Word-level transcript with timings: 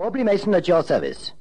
Aubrey 0.00 0.24
Mason 0.24 0.54
at 0.54 0.66
your 0.66 0.82
service. 0.82 1.32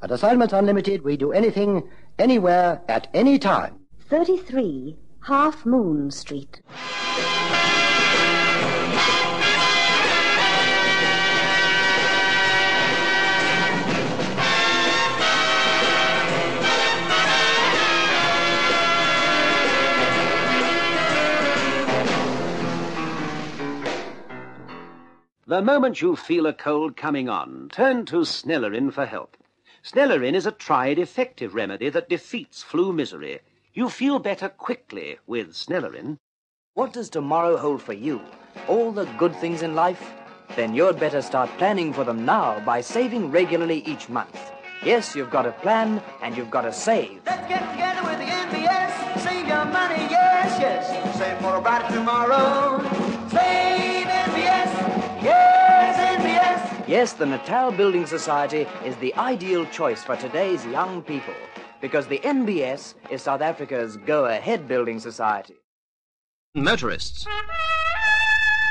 At 0.00 0.10
Assignments 0.10 0.54
Unlimited, 0.54 1.02
we 1.04 1.18
do 1.18 1.32
anything, 1.32 1.86
anywhere, 2.18 2.80
at 2.88 3.08
any 3.12 3.38
time. 3.38 3.78
33 4.08 4.96
Half 5.20 5.66
Moon 5.66 6.10
Street. 6.10 6.62
The 25.48 25.62
moment 25.62 26.02
you 26.02 26.16
feel 26.16 26.44
a 26.46 26.52
cold 26.52 26.96
coming 26.96 27.28
on, 27.28 27.68
turn 27.70 28.04
to 28.06 28.24
Snellerin 28.24 28.92
for 28.92 29.06
help. 29.06 29.36
Snellerin 29.80 30.34
is 30.34 30.44
a 30.44 30.50
tried, 30.50 30.98
effective 30.98 31.54
remedy 31.54 31.88
that 31.88 32.08
defeats 32.08 32.64
flu 32.64 32.92
misery. 32.92 33.38
You 33.72 33.88
feel 33.88 34.18
better 34.18 34.48
quickly 34.48 35.18
with 35.24 35.52
Snellerin. 35.52 36.16
What 36.74 36.92
does 36.92 37.08
tomorrow 37.08 37.56
hold 37.56 37.80
for 37.80 37.92
you? 37.92 38.22
All 38.66 38.90
the 38.90 39.04
good 39.18 39.36
things 39.36 39.62
in 39.62 39.76
life? 39.76 40.14
Then 40.56 40.74
you'd 40.74 40.98
better 40.98 41.22
start 41.22 41.48
planning 41.58 41.92
for 41.92 42.02
them 42.02 42.24
now 42.24 42.58
by 42.66 42.80
saving 42.80 43.30
regularly 43.30 43.84
each 43.86 44.08
month. 44.08 44.50
Yes, 44.84 45.14
you've 45.14 45.30
got 45.30 45.42
to 45.42 45.52
plan 45.52 46.02
and 46.22 46.36
you've 46.36 46.50
got 46.50 46.62
to 46.62 46.72
save. 46.72 47.20
Let's 47.24 47.46
get 47.46 47.70
together 47.70 48.02
with 48.02 48.18
the 48.18 48.24
NBS. 48.24 49.20
Save 49.20 49.46
your 49.46 49.64
money, 49.66 50.08
yes, 50.10 50.58
yes. 50.58 51.16
Save 51.16 51.38
for 51.38 51.54
a 51.54 51.62
brighter 51.62 51.94
tomorrow. 51.94 53.05
Yes, 56.86 57.14
the 57.14 57.26
Natal 57.26 57.72
Building 57.72 58.06
Society 58.06 58.64
is 58.84 58.94
the 58.98 59.12
ideal 59.16 59.66
choice 59.66 60.04
for 60.04 60.14
today's 60.14 60.64
young 60.66 61.02
people 61.02 61.34
because 61.80 62.06
the 62.06 62.20
NBS 62.20 62.94
is 63.10 63.22
South 63.22 63.40
Africa's 63.40 63.96
go 63.96 64.26
ahead 64.26 64.68
building 64.68 65.00
society. 65.00 65.56
Motorists. 66.54 67.26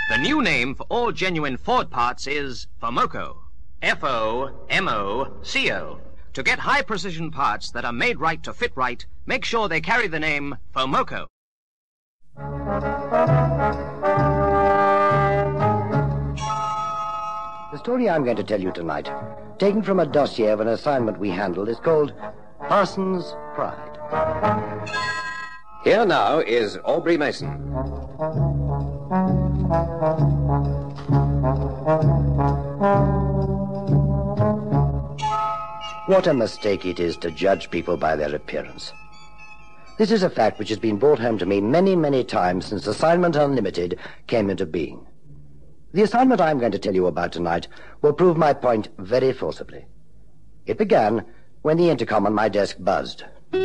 The 0.10 0.18
new 0.18 0.42
name 0.42 0.76
for 0.76 0.86
all 0.88 1.12
genuine 1.12 1.58
Ford 1.58 1.92
parts 1.92 2.26
is 2.26 2.68
FOMOCO. 2.82 3.36
F 3.82 4.02
O 4.06 4.66
M 4.70 4.88
O 4.88 5.34
C 5.42 5.74
O. 5.74 6.00
To 6.36 6.42
get 6.44 6.60
high 6.60 6.84
precision 6.84 7.32
parts 7.32 7.70
that 7.72 7.84
are 7.84 7.92
made 7.92 8.22
right 8.22 8.42
to 8.44 8.54
fit 8.54 8.72
right, 8.76 9.06
make 9.26 9.44
sure 9.44 9.68
they 9.68 9.82
carry 9.82 10.08
the 10.08 10.22
name 10.22 10.58
FOMOCO. 10.74 11.28
The 17.76 17.80
story 17.80 18.10
I'm 18.10 18.24
going 18.24 18.38
to 18.38 18.44
tell 18.44 18.62
you 18.62 18.72
tonight, 18.72 19.10
taken 19.60 19.84
from 19.84 20.00
a 20.00 20.06
dossier 20.06 20.48
of 20.48 20.62
an 20.62 20.70
assignment 20.70 21.20
we 21.20 21.30
handled, 21.30 21.68
is 21.68 21.78
called 21.78 22.14
Parsons' 22.70 23.36
Pride. 23.54 23.98
Here 25.84 26.06
now 26.06 26.40
is 26.40 26.78
Aubrey 26.86 27.18
Mason. 27.18 27.50
What 36.08 36.28
a 36.28 36.34
mistake 36.34 36.86
it 36.86 37.02
is 37.02 37.18
to 37.18 37.30
judge 37.30 37.70
people 37.70 37.98
by 37.98 38.16
their 38.16 38.34
appearance. 38.34 38.94
This 39.98 40.12
is 40.12 40.24
a 40.24 40.30
fact 40.30 40.60
which 40.60 40.70
has 40.70 40.80
been 40.80 40.96
brought 40.96 41.20
home 41.20 41.38
to 41.40 41.46
me 41.46 41.60
many, 41.60 41.98
many 41.98 42.24
times 42.24 42.68
since 42.68 42.88
Assignment 42.88 43.36
Unlimited 43.36 44.00
came 44.28 44.50
into 44.50 44.66
being. 44.66 45.06
The 45.96 46.04
assignment 46.04 46.42
I'm 46.42 46.60
going 46.60 46.74
to 46.74 46.78
tell 46.78 46.94
you 46.94 47.06
about 47.06 47.32
tonight 47.32 47.70
will 48.02 48.12
prove 48.12 48.36
my 48.36 48.52
point 48.52 48.90
very 48.98 49.32
forcibly. 49.32 49.86
It 50.66 50.78
began 50.78 51.24
when 51.62 51.78
the 51.78 51.90
intercom 51.90 52.26
on 52.26 52.34
my 52.34 52.50
desk 52.50 52.76
buzzed. 52.82 53.24
Uh, 53.54 53.58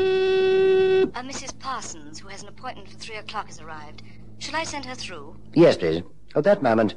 Mrs. 1.24 1.58
Parsons, 1.58 2.20
who 2.20 2.28
has 2.28 2.44
an 2.44 2.48
appointment 2.48 2.88
for 2.88 2.96
three 2.98 3.16
o'clock, 3.16 3.48
has 3.48 3.60
arrived. 3.60 4.04
Shall 4.38 4.54
I 4.54 4.62
send 4.62 4.84
her 4.84 4.94
through? 4.94 5.34
Yes, 5.54 5.76
please. 5.76 6.04
At 6.36 6.44
that 6.44 6.62
moment, 6.62 6.94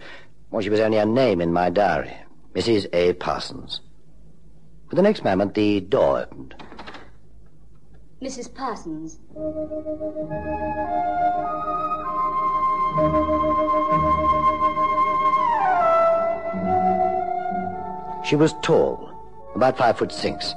well, 0.52 0.62
she 0.62 0.70
was 0.70 0.80
only 0.80 1.00
a 1.00 1.06
name 1.08 1.42
in 1.42 1.52
my 1.52 1.72
diary. 1.72 2.16
Mrs. 2.54 2.86
A. 2.94 3.14
Parsons. 3.14 3.82
But 4.88 4.98
the 4.98 5.02
next 5.02 5.24
moment, 5.24 5.56
the 5.56 5.80
door 5.80 6.20
opened. 6.20 6.54
Mrs. 8.22 8.54
Parsons. 8.54 9.18
She 18.24 18.36
was 18.36 18.54
tall, 18.62 19.12
about 19.56 19.78
five 19.78 19.98
foot 19.98 20.12
six, 20.12 20.54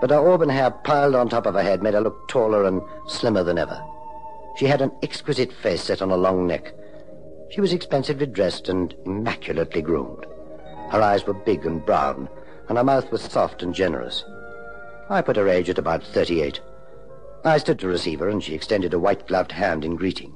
but 0.00 0.10
her 0.10 0.28
auburn 0.28 0.48
hair 0.48 0.70
piled 0.70 1.14
on 1.14 1.28
top 1.28 1.46
of 1.46 1.54
her 1.54 1.62
head 1.62 1.82
made 1.82 1.94
her 1.94 2.00
look 2.00 2.28
taller 2.28 2.64
and 2.64 2.82
slimmer 3.06 3.44
than 3.44 3.58
ever. 3.58 3.82
She 4.56 4.66
had 4.66 4.80
an 4.80 4.92
exquisite 5.02 5.52
face 5.52 5.82
set 5.82 6.02
on 6.02 6.10
a 6.10 6.16
long 6.16 6.46
neck. 6.46 6.72
She 7.50 7.60
was 7.60 7.72
expensively 7.72 8.26
dressed 8.26 8.68
and 8.68 8.94
immaculately 9.04 9.82
groomed. 9.82 10.26
Her 10.90 11.00
eyes 11.00 11.26
were 11.26 11.34
big 11.34 11.66
and 11.66 11.84
brown, 11.84 12.28
and 12.68 12.78
her 12.78 12.84
mouth 12.84 13.10
was 13.10 13.22
soft 13.22 13.62
and 13.62 13.74
generous. 13.74 14.24
I 15.08 15.22
put 15.22 15.36
her 15.36 15.48
age 15.48 15.70
at 15.70 15.78
about 15.78 16.02
38. 16.02 16.60
I 17.44 17.58
stood 17.58 17.78
to 17.80 17.88
receive 17.88 18.20
her, 18.20 18.28
and 18.28 18.42
she 18.42 18.54
extended 18.54 18.94
a 18.94 18.98
white-gloved 18.98 19.52
hand 19.52 19.84
in 19.84 19.96
greeting. 19.96 20.34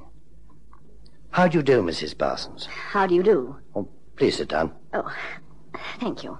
How 1.31 1.47
do 1.47 1.57
you 1.57 1.63
do, 1.63 1.81
Mrs. 1.81 2.17
Parsons? 2.17 2.65
How 2.65 3.07
do 3.07 3.15
you 3.15 3.23
do? 3.23 3.57
Oh, 3.75 3.87
please 4.15 4.37
sit 4.37 4.47
down. 4.47 4.73
Oh, 4.93 5.11
thank 5.99 6.23
you. 6.23 6.37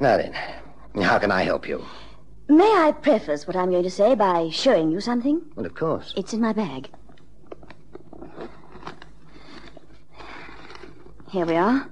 Now 0.00 0.16
then, 0.16 0.34
how 1.02 1.18
can 1.18 1.30
I 1.30 1.42
help 1.42 1.68
you? 1.68 1.84
May 2.48 2.64
I 2.64 2.92
preface 2.92 3.46
what 3.46 3.56
I'm 3.56 3.70
going 3.70 3.82
to 3.82 3.90
say 3.90 4.14
by 4.14 4.48
showing 4.50 4.90
you 4.90 5.00
something? 5.00 5.42
Well, 5.54 5.66
of 5.66 5.74
course. 5.74 6.14
It's 6.16 6.32
in 6.32 6.40
my 6.40 6.52
bag. 6.52 6.88
Here 11.30 11.44
we 11.44 11.56
are. 11.56 11.88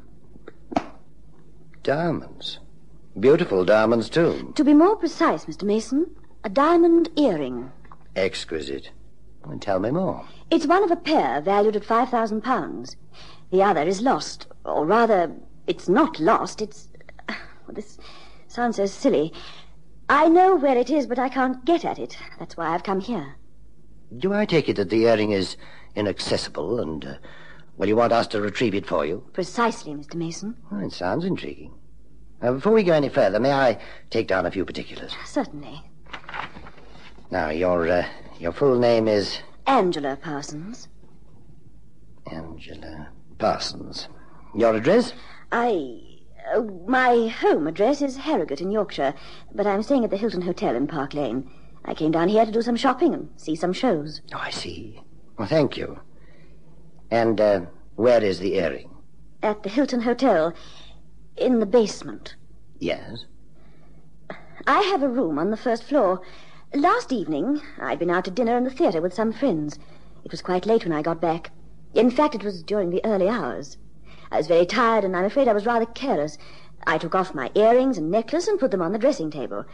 Diamonds. 1.82 2.58
Beautiful 3.20 3.64
diamonds, 3.64 4.08
too. 4.08 4.52
To 4.56 4.64
be 4.64 4.72
more 4.72 4.96
precise, 4.96 5.44
Mr. 5.44 5.64
Mason, 5.64 6.06
a 6.42 6.48
diamond 6.48 7.10
earring. 7.16 7.70
Exquisite. 8.14 8.90
Well, 9.44 9.58
tell 9.58 9.78
me 9.78 9.90
more. 9.90 10.26
It's 10.50 10.66
one 10.66 10.82
of 10.84 10.90
a 10.90 10.96
pair 10.96 11.40
valued 11.40 11.76
at 11.76 11.84
five 11.84 12.08
thousand 12.08 12.42
pounds. 12.42 12.96
The 13.50 13.62
other 13.62 13.82
is 13.82 14.00
lost, 14.00 14.46
or 14.64 14.86
rather, 14.86 15.32
it's 15.66 15.88
not 15.88 16.18
lost. 16.18 16.60
It's 16.62 16.88
well, 17.66 17.74
this 17.74 17.98
sounds 18.48 18.76
so 18.76 18.86
silly. 18.86 19.32
I 20.08 20.28
know 20.28 20.54
where 20.56 20.76
it 20.76 20.90
is, 20.90 21.06
but 21.06 21.18
I 21.18 21.28
can't 21.28 21.64
get 21.64 21.84
at 21.84 21.98
it. 21.98 22.16
That's 22.38 22.56
why 22.56 22.68
I've 22.68 22.84
come 22.84 23.00
here. 23.00 23.36
Do 24.16 24.32
I 24.32 24.44
take 24.44 24.68
it 24.68 24.76
that 24.76 24.90
the 24.90 25.04
earring 25.06 25.32
is 25.32 25.56
inaccessible 25.96 26.80
and, 26.80 27.04
uh, 27.04 27.14
well, 27.76 27.88
you 27.88 27.96
want 27.96 28.12
us 28.12 28.28
to 28.28 28.40
retrieve 28.40 28.74
it 28.74 28.86
for 28.86 29.04
you? 29.04 29.24
Precisely, 29.32 29.92
Mr. 29.92 30.14
Mason. 30.14 30.56
Well, 30.70 30.84
it 30.84 30.92
sounds 30.92 31.24
intriguing. 31.24 31.74
Now, 32.40 32.52
before 32.52 32.72
we 32.72 32.84
go 32.84 32.92
any 32.92 33.08
further, 33.08 33.40
may 33.40 33.52
I 33.52 33.80
take 34.10 34.28
down 34.28 34.46
a 34.46 34.50
few 34.50 34.64
particulars? 34.64 35.12
Certainly. 35.24 35.82
Now, 37.30 37.50
your, 37.50 37.88
uh, 37.88 38.06
your 38.38 38.52
full 38.52 38.78
name 38.78 39.08
is 39.08 39.38
Angela 39.66 40.16
Parsons. 40.16 40.88
Angela 42.30 43.08
Parsons. 43.38 44.08
Your 44.54 44.74
address? 44.76 45.12
I. 45.50 46.00
Uh, 46.54 46.62
my 46.86 47.26
home 47.28 47.66
address 47.66 48.00
is 48.02 48.18
Harrogate 48.18 48.60
in 48.60 48.70
Yorkshire, 48.70 49.14
but 49.54 49.66
I'm 49.66 49.82
staying 49.82 50.04
at 50.04 50.10
the 50.10 50.16
Hilton 50.16 50.42
Hotel 50.42 50.76
in 50.76 50.86
Park 50.86 51.14
Lane. 51.14 51.50
I 51.84 51.94
came 51.94 52.12
down 52.12 52.28
here 52.28 52.44
to 52.44 52.52
do 52.52 52.62
some 52.62 52.76
shopping 52.76 53.14
and 53.14 53.30
see 53.36 53.56
some 53.56 53.72
shows. 53.72 54.20
Oh, 54.32 54.38
I 54.38 54.50
see. 54.50 55.00
Well, 55.38 55.48
thank 55.48 55.76
you. 55.76 56.00
And, 57.10 57.40
uh, 57.40 57.60
where 57.94 58.22
is 58.22 58.38
the 58.38 58.54
earring? 58.54 58.90
At 59.42 59.62
the 59.62 59.68
Hilton 59.68 60.02
Hotel, 60.02 60.52
in 61.36 61.60
the 61.60 61.66
basement. 61.66 62.36
Yes. 62.78 63.24
I 64.66 64.80
have 64.82 65.02
a 65.02 65.08
room 65.08 65.38
on 65.38 65.50
the 65.50 65.56
first 65.56 65.84
floor. 65.84 66.20
Last 66.74 67.12
evening, 67.12 67.60
I'd 67.80 67.98
been 67.98 68.10
out 68.10 68.24
to 68.24 68.30
dinner 68.30 68.56
in 68.56 68.64
the 68.64 68.70
theatre 68.70 69.00
with 69.00 69.14
some 69.14 69.32
friends. 69.32 69.78
It 70.24 70.30
was 70.30 70.42
quite 70.42 70.66
late 70.66 70.84
when 70.84 70.92
I 70.92 71.02
got 71.02 71.20
back. 71.20 71.50
In 71.94 72.10
fact, 72.10 72.34
it 72.34 72.44
was 72.44 72.62
during 72.62 72.90
the 72.90 73.04
early 73.04 73.28
hours. 73.28 73.78
I 74.30 74.38
was 74.38 74.48
very 74.48 74.66
tired, 74.66 75.04
and 75.04 75.16
I'm 75.16 75.24
afraid 75.24 75.46
I 75.46 75.52
was 75.52 75.66
rather 75.66 75.86
careless. 75.86 76.36
I 76.86 76.98
took 76.98 77.14
off 77.14 77.34
my 77.34 77.50
earrings 77.54 77.96
and 77.96 78.10
necklace 78.10 78.48
and 78.48 78.58
put 78.58 78.72
them 78.72 78.82
on 78.82 78.92
the 78.92 78.98
dressing 78.98 79.30
table. 79.30 79.64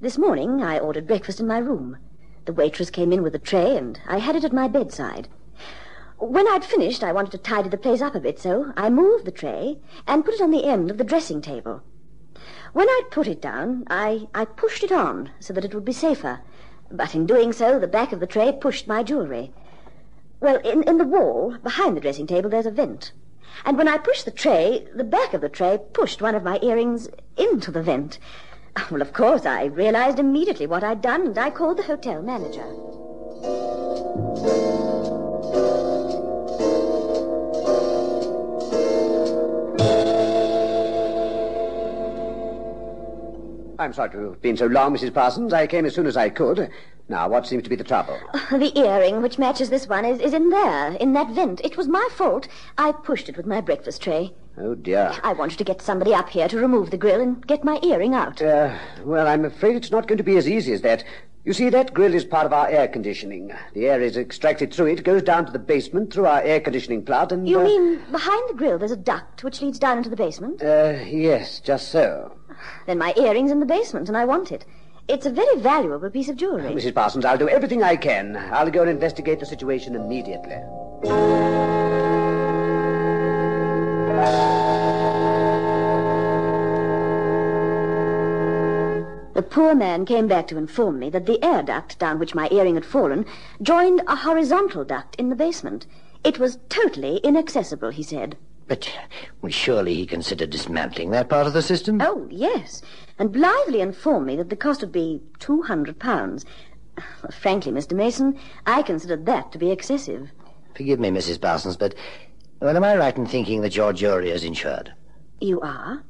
This 0.00 0.18
morning, 0.18 0.62
I 0.62 0.78
ordered 0.78 1.06
breakfast 1.06 1.40
in 1.40 1.46
my 1.46 1.58
room. 1.58 1.96
The 2.44 2.52
waitress 2.52 2.90
came 2.90 3.12
in 3.12 3.22
with 3.22 3.34
a 3.34 3.38
tray, 3.38 3.76
and 3.76 3.98
I 4.06 4.18
had 4.18 4.36
it 4.36 4.44
at 4.44 4.52
my 4.52 4.68
bedside. 4.68 5.28
When 6.18 6.46
I'd 6.46 6.64
finished, 6.64 7.02
I 7.02 7.12
wanted 7.12 7.32
to 7.32 7.38
tidy 7.38 7.70
the 7.70 7.78
place 7.78 8.02
up 8.02 8.14
a 8.14 8.20
bit, 8.20 8.38
so 8.38 8.72
I 8.76 8.90
moved 8.90 9.24
the 9.24 9.30
tray 9.30 9.78
and 10.06 10.24
put 10.24 10.34
it 10.34 10.40
on 10.42 10.50
the 10.50 10.64
end 10.64 10.90
of 10.90 10.98
the 10.98 11.04
dressing 11.04 11.40
table. 11.40 11.82
When 12.74 12.88
I'd 12.88 13.10
put 13.10 13.26
it 13.26 13.40
down, 13.40 13.84
I, 13.88 14.28
I 14.34 14.44
pushed 14.44 14.84
it 14.84 14.92
on 14.92 15.30
so 15.40 15.54
that 15.54 15.64
it 15.64 15.74
would 15.74 15.84
be 15.84 15.92
safer. 15.92 16.40
But 16.90 17.14
in 17.14 17.26
doing 17.26 17.52
so, 17.52 17.78
the 17.78 17.88
back 17.88 18.12
of 18.12 18.20
the 18.20 18.26
tray 18.26 18.52
pushed 18.52 18.86
my 18.86 19.02
jewelry. 19.02 19.52
Well, 20.40 20.56
in, 20.58 20.82
in 20.82 20.98
the 20.98 21.04
wall, 21.04 21.56
behind 21.62 21.96
the 21.96 22.00
dressing 22.00 22.26
table, 22.26 22.50
there's 22.50 22.66
a 22.66 22.70
vent. 22.70 23.12
And 23.64 23.78
when 23.78 23.88
I 23.88 23.98
pushed 23.98 24.24
the 24.24 24.30
tray, 24.30 24.86
the 24.94 25.04
back 25.04 25.34
of 25.34 25.40
the 25.40 25.48
tray 25.48 25.78
pushed 25.92 26.22
one 26.22 26.34
of 26.34 26.42
my 26.42 26.58
earrings 26.62 27.08
into 27.36 27.70
the 27.70 27.82
vent. 27.82 28.18
Well, 28.90 29.00
of 29.00 29.14
course, 29.14 29.46
I 29.46 29.64
realized 29.64 30.18
immediately 30.18 30.66
what 30.66 30.84
I'd 30.84 31.00
done, 31.00 31.28
and 31.28 31.38
I 31.38 31.48
called 31.48 31.78
the 31.78 31.82
hotel 31.82 32.20
manager. 32.22 32.66
I'm 43.78 43.92
sorry 43.92 44.10
to 44.10 44.30
have 44.30 44.42
been 44.42 44.56
so 44.56 44.66
long, 44.66 44.94
Mrs. 44.94 45.14
Parsons. 45.14 45.52
I 45.52 45.66
came 45.66 45.86
as 45.86 45.94
soon 45.94 46.06
as 46.06 46.16
I 46.16 46.28
could. 46.28 46.70
Now, 47.08 47.28
what 47.28 47.46
seems 47.46 47.62
to 47.62 47.70
be 47.70 47.76
the 47.76 47.84
trouble? 47.84 48.18
The 48.50 48.76
earring, 48.78 49.22
which 49.22 49.38
matches 49.38 49.70
this 49.70 49.88
one, 49.88 50.04
is, 50.04 50.18
is 50.20 50.32
in 50.32 50.50
there, 50.50 50.92
in 50.92 51.12
that 51.12 51.30
vent. 51.30 51.60
It 51.62 51.76
was 51.76 51.88
my 51.88 52.08
fault. 52.10 52.48
I 52.78 52.92
pushed 52.92 53.28
it 53.28 53.36
with 53.36 53.46
my 53.46 53.60
breakfast 53.60 54.02
tray. 54.02 54.32
Oh, 54.58 54.74
dear. 54.74 55.12
I 55.22 55.32
wanted 55.34 55.58
to 55.58 55.64
get 55.64 55.82
somebody 55.82 56.14
up 56.14 56.30
here 56.30 56.48
to 56.48 56.58
remove 56.58 56.90
the 56.90 56.96
grill 56.96 57.20
and 57.20 57.46
get 57.46 57.62
my 57.62 57.78
earring 57.82 58.14
out. 58.14 58.40
Uh, 58.40 58.76
well, 59.04 59.28
I'm 59.28 59.44
afraid 59.44 59.76
it's 59.76 59.90
not 59.90 60.08
going 60.08 60.18
to 60.18 60.24
be 60.24 60.36
as 60.36 60.48
easy 60.48 60.72
as 60.72 60.80
that. 60.82 61.04
You 61.44 61.52
see, 61.52 61.68
that 61.70 61.94
grill 61.94 62.14
is 62.14 62.24
part 62.24 62.46
of 62.46 62.52
our 62.52 62.66
air 62.66 62.88
conditioning. 62.88 63.52
The 63.74 63.86
air 63.86 64.00
is 64.00 64.16
extracted 64.16 64.74
through 64.74 64.86
it, 64.86 65.04
goes 65.04 65.22
down 65.22 65.46
to 65.46 65.52
the 65.52 65.60
basement 65.60 66.12
through 66.12 66.26
our 66.26 66.42
air 66.42 66.58
conditioning 66.58 67.04
plant, 67.04 67.30
and. 67.30 67.48
You 67.48 67.60
uh, 67.60 67.64
mean 67.64 68.00
behind 68.10 68.48
the 68.48 68.54
grill 68.54 68.78
there's 68.78 68.90
a 68.90 68.96
duct 68.96 69.44
which 69.44 69.62
leads 69.62 69.78
down 69.78 69.98
into 69.98 70.10
the 70.10 70.16
basement? 70.16 70.60
Uh, 70.60 70.98
yes, 71.06 71.60
just 71.60 71.92
so. 71.92 72.32
Then 72.86 72.98
my 72.98 73.14
earring's 73.16 73.52
in 73.52 73.60
the 73.60 73.66
basement, 73.66 74.08
and 74.08 74.16
I 74.16 74.24
want 74.24 74.50
it. 74.50 74.64
It's 75.08 75.24
a 75.24 75.30
very 75.30 75.60
valuable 75.60 76.10
piece 76.10 76.28
of 76.28 76.36
jewelry. 76.36 76.72
Mrs. 76.72 76.92
Parsons, 76.92 77.24
I'll 77.24 77.38
do 77.38 77.48
everything 77.48 77.80
I 77.80 77.94
can. 77.94 78.36
I'll 78.50 78.70
go 78.70 78.80
and 78.80 78.90
investigate 78.90 79.38
the 79.38 79.46
situation 79.46 79.94
immediately. 79.94 80.56
The 89.34 89.42
poor 89.48 89.76
man 89.76 90.06
came 90.06 90.26
back 90.26 90.48
to 90.48 90.58
inform 90.58 90.98
me 90.98 91.10
that 91.10 91.26
the 91.26 91.42
air 91.44 91.62
duct 91.62 92.00
down 92.00 92.18
which 92.18 92.34
my 92.34 92.48
earring 92.50 92.74
had 92.74 92.84
fallen 92.84 93.26
joined 93.62 94.02
a 94.08 94.16
horizontal 94.16 94.84
duct 94.84 95.14
in 95.16 95.28
the 95.28 95.36
basement. 95.36 95.86
It 96.24 96.40
was 96.40 96.58
totally 96.68 97.18
inaccessible, 97.18 97.90
he 97.90 98.02
said. 98.02 98.36
But 98.68 98.90
well, 99.42 99.52
surely 99.52 99.94
he 99.94 100.06
considered 100.06 100.50
dismantling 100.50 101.10
that 101.10 101.28
part 101.28 101.46
of 101.46 101.52
the 101.52 101.62
system? 101.62 102.00
Oh, 102.00 102.26
yes, 102.30 102.82
and 103.18 103.32
blithely 103.32 103.80
informed 103.80 104.26
me 104.26 104.36
that 104.36 104.50
the 104.50 104.56
cost 104.56 104.80
would 104.80 104.92
be 104.92 105.22
two 105.38 105.62
hundred 105.62 105.98
pounds. 105.98 106.44
Frankly, 107.30 107.70
Mr. 107.72 107.92
Mason, 107.92 108.38
I 108.66 108.82
considered 108.82 109.26
that 109.26 109.52
to 109.52 109.58
be 109.58 109.70
excessive. 109.70 110.30
Forgive 110.74 110.98
me, 110.98 111.10
Mrs. 111.10 111.40
Parsons, 111.40 111.76
but 111.76 111.94
well, 112.60 112.76
am 112.76 112.84
I 112.84 112.96
right 112.96 113.16
in 113.16 113.26
thinking 113.26 113.60
that 113.60 113.76
your 113.76 113.92
jury 113.92 114.30
is 114.30 114.42
insured? 114.42 114.92
You 115.40 115.60
are? 115.60 116.02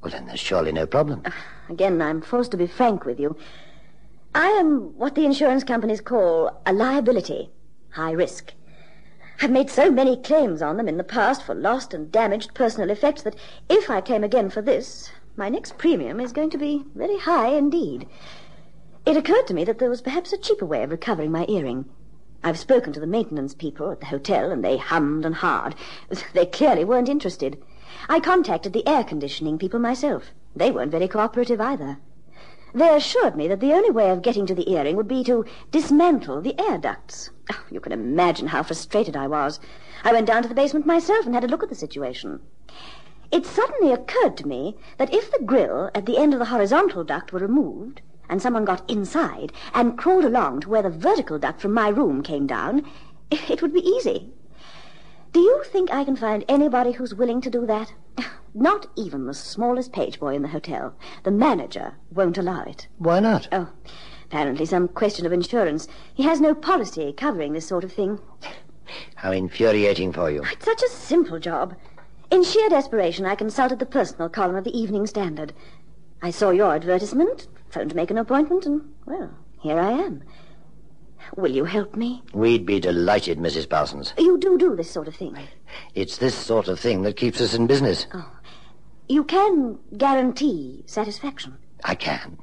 Well, 0.00 0.12
then 0.12 0.26
there's 0.26 0.40
surely 0.40 0.72
no 0.72 0.86
problem. 0.86 1.22
Ah, 1.26 1.34
again, 1.68 2.00
I'm 2.00 2.22
forced 2.22 2.52
to 2.52 2.56
be 2.56 2.68
frank 2.68 3.04
with 3.04 3.18
you. 3.18 3.36
I 4.34 4.46
am 4.46 4.96
what 4.96 5.14
the 5.14 5.24
insurance 5.24 5.64
companies 5.64 6.00
call 6.00 6.62
a 6.64 6.72
liability, 6.72 7.50
high 7.90 8.12
risk. 8.12 8.52
I've 9.40 9.52
made 9.52 9.70
so 9.70 9.88
many 9.88 10.16
claims 10.16 10.62
on 10.62 10.76
them 10.76 10.88
in 10.88 10.96
the 10.96 11.04
past 11.04 11.44
for 11.44 11.54
lost 11.54 11.94
and 11.94 12.10
damaged 12.10 12.54
personal 12.54 12.90
effects 12.90 13.22
that 13.22 13.36
if 13.68 13.88
I 13.88 14.00
claim 14.00 14.24
again 14.24 14.50
for 14.50 14.60
this, 14.60 15.12
my 15.36 15.48
next 15.48 15.78
premium 15.78 16.18
is 16.18 16.32
going 16.32 16.50
to 16.50 16.58
be 16.58 16.84
very 16.96 17.18
high 17.18 17.50
indeed. 17.50 18.08
It 19.06 19.16
occurred 19.16 19.46
to 19.46 19.54
me 19.54 19.62
that 19.62 19.78
there 19.78 19.90
was 19.90 20.02
perhaps 20.02 20.32
a 20.32 20.38
cheaper 20.38 20.66
way 20.66 20.82
of 20.82 20.90
recovering 20.90 21.30
my 21.30 21.46
earring. 21.48 21.84
I've 22.42 22.58
spoken 22.58 22.92
to 22.94 23.00
the 23.00 23.06
maintenance 23.06 23.54
people 23.54 23.92
at 23.92 24.00
the 24.00 24.06
hotel, 24.06 24.50
and 24.50 24.64
they 24.64 24.76
hummed 24.76 25.24
and 25.24 25.36
hawed. 25.36 25.76
They 26.34 26.46
clearly 26.46 26.84
weren't 26.84 27.08
interested. 27.08 27.62
I 28.08 28.18
contacted 28.18 28.72
the 28.72 28.86
air 28.88 29.04
conditioning 29.04 29.56
people 29.56 29.78
myself. 29.78 30.32
They 30.56 30.72
weren't 30.72 30.90
very 30.90 31.06
cooperative 31.06 31.60
either. 31.60 31.98
They 32.74 32.94
assured 32.94 33.34
me 33.34 33.48
that 33.48 33.60
the 33.60 33.72
only 33.72 33.90
way 33.90 34.10
of 34.10 34.20
getting 34.20 34.44
to 34.46 34.54
the 34.54 34.70
earring 34.70 34.96
would 34.96 35.08
be 35.08 35.24
to 35.24 35.44
dismantle 35.70 36.42
the 36.42 36.58
air 36.60 36.76
ducts. 36.76 37.30
Oh, 37.50 37.64
you 37.70 37.80
can 37.80 37.92
imagine 37.92 38.48
how 38.48 38.62
frustrated 38.62 39.16
I 39.16 39.26
was. 39.26 39.58
I 40.04 40.12
went 40.12 40.26
down 40.26 40.42
to 40.42 40.48
the 40.48 40.54
basement 40.54 40.84
myself 40.84 41.24
and 41.24 41.34
had 41.34 41.44
a 41.44 41.48
look 41.48 41.62
at 41.62 41.70
the 41.70 41.74
situation. 41.74 42.40
It 43.30 43.46
suddenly 43.46 43.92
occurred 43.92 44.36
to 44.38 44.46
me 44.48 44.76
that 44.98 45.12
if 45.12 45.30
the 45.30 45.42
grill 45.42 45.90
at 45.94 46.06
the 46.06 46.18
end 46.18 46.34
of 46.34 46.38
the 46.38 46.46
horizontal 46.46 47.04
duct 47.04 47.32
were 47.32 47.40
removed, 47.40 48.02
and 48.28 48.42
someone 48.42 48.64
got 48.64 48.90
inside 48.90 49.52
and 49.72 49.96
crawled 49.96 50.24
along 50.26 50.60
to 50.60 50.68
where 50.68 50.82
the 50.82 50.90
vertical 50.90 51.38
duct 51.38 51.60
from 51.60 51.72
my 51.72 51.88
room 51.88 52.22
came 52.22 52.46
down, 52.46 52.84
it 53.30 53.62
would 53.62 53.72
be 53.72 53.86
easy. 53.86 54.32
Do 55.32 55.40
you 55.40 55.62
think 55.64 55.92
I 55.92 56.04
can 56.04 56.16
find 56.16 56.44
anybody 56.48 56.92
who's 56.92 57.14
willing 57.14 57.40
to 57.42 57.50
do 57.50 57.66
that? 57.66 57.92
Not 58.54 58.86
even 58.96 59.26
the 59.26 59.34
smallest 59.34 59.92
page 59.92 60.18
boy 60.18 60.34
in 60.34 60.42
the 60.42 60.48
hotel. 60.48 60.94
The 61.22 61.30
manager 61.30 61.94
won't 62.10 62.38
allow 62.38 62.62
it. 62.62 62.88
Why 62.98 63.20
not? 63.20 63.46
Oh, 63.52 63.68
apparently 64.24 64.64
some 64.64 64.88
question 64.88 65.26
of 65.26 65.32
insurance. 65.32 65.86
He 66.14 66.22
has 66.24 66.40
no 66.40 66.54
policy 66.54 67.12
covering 67.12 67.52
this 67.52 67.68
sort 67.68 67.84
of 67.84 67.92
thing. 67.92 68.20
How 69.16 69.32
infuriating 69.32 70.12
for 70.12 70.30
you. 70.30 70.42
It's 70.50 70.64
such 70.64 70.82
a 70.82 70.88
simple 70.88 71.38
job. 71.38 71.76
In 72.30 72.42
sheer 72.42 72.68
desperation, 72.68 73.26
I 73.26 73.34
consulted 73.34 73.78
the 73.78 73.86
personal 73.86 74.28
column 74.28 74.56
of 74.56 74.64
the 74.64 74.76
Evening 74.76 75.06
Standard. 75.06 75.52
I 76.22 76.30
saw 76.30 76.50
your 76.50 76.74
advertisement, 76.74 77.48
phoned 77.70 77.90
to 77.90 77.96
make 77.96 78.10
an 78.10 78.18
appointment, 78.18 78.66
and, 78.66 78.92
well, 79.06 79.30
here 79.60 79.78
I 79.78 79.92
am. 79.92 80.22
Will 81.36 81.50
you 81.50 81.64
help 81.64 81.94
me? 81.96 82.22
We'd 82.32 82.66
be 82.66 82.80
delighted, 82.80 83.38
Mrs. 83.38 83.68
Parsons. 83.68 84.14
You 84.18 84.38
do 84.38 84.58
do 84.58 84.74
this 84.76 84.90
sort 84.90 85.08
of 85.08 85.14
thing. 85.14 85.36
It's 85.94 86.18
this 86.18 86.34
sort 86.34 86.68
of 86.68 86.80
thing 86.80 87.02
that 87.02 87.16
keeps 87.16 87.40
us 87.40 87.54
in 87.54 87.66
business. 87.66 88.06
Oh. 88.14 88.30
You 89.08 89.24
can 89.24 89.78
guarantee 89.96 90.82
satisfaction. 90.86 91.56
I 91.84 91.94
can. 91.94 92.38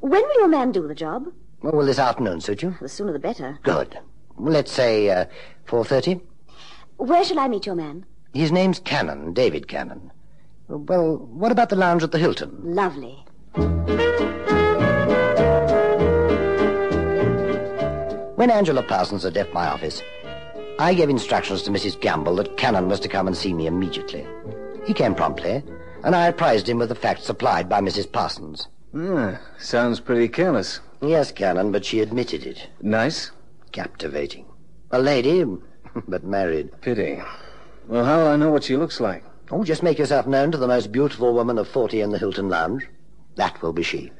When 0.00 0.22
will 0.22 0.38
your 0.38 0.48
man 0.48 0.72
do 0.72 0.86
the 0.88 0.94
job? 0.94 1.28
Well, 1.62 1.72
will 1.72 1.86
this 1.86 1.98
afternoon 1.98 2.40
suit 2.40 2.62
you? 2.62 2.76
The 2.80 2.88
sooner 2.88 3.12
the 3.12 3.18
better. 3.18 3.58
Good. 3.62 3.98
Let's 4.36 4.72
say 4.72 5.08
uh, 5.10 5.26
4.30. 5.66 6.20
Where 6.96 7.24
shall 7.24 7.38
I 7.38 7.48
meet 7.48 7.66
your 7.66 7.76
man? 7.76 8.04
His 8.34 8.50
name's 8.50 8.80
Cannon, 8.80 9.32
David 9.32 9.68
Cannon. 9.68 10.10
Well, 10.68 11.18
what 11.18 11.52
about 11.52 11.68
the 11.68 11.76
lounge 11.76 12.02
at 12.02 12.12
the 12.12 12.18
Hilton? 12.18 12.58
Lovely. 12.62 13.24
When 18.42 18.50
Angela 18.50 18.82
Parsons 18.82 19.22
had 19.22 19.36
left 19.36 19.54
my 19.54 19.68
office, 19.68 20.02
I 20.80 20.94
gave 20.94 21.08
instructions 21.08 21.62
to 21.62 21.70
Mrs. 21.70 22.00
Gamble 22.00 22.34
that 22.34 22.56
Cannon 22.56 22.88
was 22.88 22.98
to 22.98 23.08
come 23.08 23.28
and 23.28 23.36
see 23.36 23.54
me 23.54 23.68
immediately. 23.68 24.26
He 24.84 24.92
came 24.92 25.14
promptly, 25.14 25.62
and 26.02 26.16
I 26.16 26.26
apprised 26.26 26.68
him 26.68 26.82
of 26.82 26.88
the 26.88 26.96
facts 26.96 27.22
supplied 27.22 27.68
by 27.68 27.80
Mrs. 27.80 28.10
Parsons. 28.10 28.66
Ah, 28.96 29.38
sounds 29.58 30.00
pretty 30.00 30.26
careless. 30.26 30.80
Yes, 31.00 31.30
Cannon, 31.30 31.70
but 31.70 31.84
she 31.84 32.00
admitted 32.00 32.44
it. 32.44 32.66
Nice? 32.80 33.30
Captivating. 33.70 34.46
A 34.90 34.98
lady, 34.98 35.44
but 36.08 36.24
married. 36.24 36.72
Pity. 36.80 37.22
Well, 37.86 38.04
how'll 38.04 38.26
I 38.26 38.34
know 38.34 38.50
what 38.50 38.64
she 38.64 38.76
looks 38.76 38.98
like? 38.98 39.22
Oh, 39.52 39.62
just 39.62 39.84
make 39.84 40.00
yourself 40.00 40.26
known 40.26 40.50
to 40.50 40.58
the 40.58 40.66
most 40.66 40.90
beautiful 40.90 41.32
woman 41.32 41.58
of 41.58 41.68
40 41.68 42.00
in 42.00 42.10
the 42.10 42.18
Hilton 42.18 42.48
Lounge. 42.48 42.88
That 43.36 43.62
will 43.62 43.72
be 43.72 43.84
she. 43.84 44.10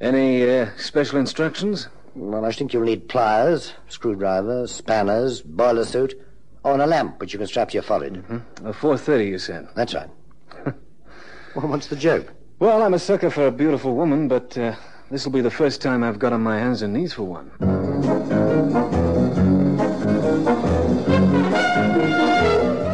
Any 0.00 0.48
uh, 0.48 0.70
special 0.78 1.18
instructions? 1.18 1.88
Well, 2.16 2.46
I 2.46 2.52
think 2.52 2.72
you'll 2.72 2.84
need 2.84 3.10
pliers, 3.10 3.74
screwdriver, 3.88 4.66
spanners, 4.66 5.42
boiler 5.42 5.84
suit, 5.84 6.18
oh, 6.64 6.72
and 6.72 6.80
a 6.80 6.86
lamp 6.86 7.20
which 7.20 7.34
you 7.34 7.38
can 7.38 7.46
strap 7.46 7.68
to 7.68 7.74
your 7.74 7.82
forehead. 7.82 8.24
Uh, 8.64 8.72
4.30, 8.72 9.28
you 9.28 9.38
said. 9.38 9.68
That's 9.74 9.92
right. 9.92 10.08
well, 10.64 11.68
what's 11.68 11.88
the 11.88 11.96
joke? 11.96 12.32
Well, 12.58 12.82
I'm 12.82 12.94
a 12.94 12.98
sucker 12.98 13.28
for 13.28 13.46
a 13.48 13.52
beautiful 13.52 13.94
woman, 13.94 14.28
but 14.28 14.56
uh, 14.56 14.74
this'll 15.10 15.30
be 15.30 15.42
the 15.42 15.50
first 15.50 15.82
time 15.82 16.02
I've 16.02 16.18
got 16.18 16.32
on 16.32 16.40
my 16.42 16.58
hands 16.58 16.80
and 16.80 16.94
knees 16.94 17.12
for 17.12 17.24
one. 17.24 17.50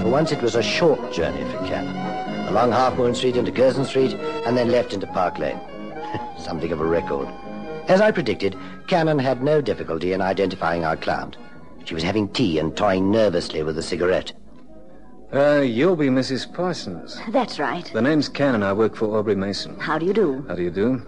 For 0.03 0.11
once, 0.11 0.33
it 0.33 0.43
was 0.43 0.57
a 0.57 0.63
short 0.65 1.13
journey 1.13 1.49
for 1.53 1.59
Cannon. 1.59 2.49
Along 2.49 2.73
Half 2.73 2.99
Moon 2.99 3.15
Street 3.15 3.37
into 3.37 3.53
Curzon 3.53 3.85
Street, 3.85 4.15
and 4.47 4.59
then 4.59 4.69
left 4.69 4.93
into 4.93 5.07
Park 5.07 5.39
Lane. 5.39 5.61
Something 6.39 6.73
of 6.73 6.81
a 6.81 6.85
record. 6.85 7.29
As 7.89 8.01
I 8.01 8.11
predicted, 8.11 8.57
Cannon 8.87 9.19
had 9.19 9.43
no 9.43 9.61
difficulty 9.61 10.13
in 10.13 10.21
identifying 10.21 10.85
our 10.85 10.97
client. 10.97 11.37
She 11.85 11.95
was 11.95 12.03
having 12.03 12.29
tea 12.29 12.59
and 12.59 12.77
toying 12.77 13.11
nervously 13.11 13.63
with 13.63 13.77
a 13.79 13.83
cigarette. 13.83 14.33
Uh, 15.33 15.61
you'll 15.61 15.97
be 15.97 16.09
Mrs. 16.09 16.53
Parsons. 16.53 17.19
That's 17.31 17.59
right. 17.59 17.91
The 17.93 18.03
name's 18.03 18.29
Cannon. 18.29 18.63
I 18.63 18.73
work 18.73 18.95
for 18.95 19.17
Aubrey 19.19 19.35
Mason. 19.35 19.79
How 19.81 19.99
do 19.99 20.07
you 20.07 20.13
do? 20.13 20.45
How 20.47 20.55
do 20.55 20.63
you 20.63 20.71
do? 20.71 21.03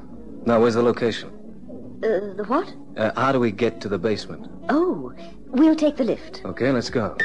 Now, 0.47 0.61
where's 0.61 0.75
the 0.75 0.83
location? 0.83 1.31
Uh, 2.03 2.35
the 2.35 2.45
what? 2.49 2.75
Uh, 2.97 3.13
how 3.21 3.33
do 3.33 3.41
we 3.41 3.53
get 3.53 3.81
to 3.83 3.89
the 3.89 3.99
basement? 3.99 4.51
Oh, 4.69 5.13
we'll 5.49 5.77
take 5.77 5.97
the 5.97 6.05
lift. 6.05 6.43
Okay, 6.45 6.71
let's 6.73 6.91
go. 6.91 7.17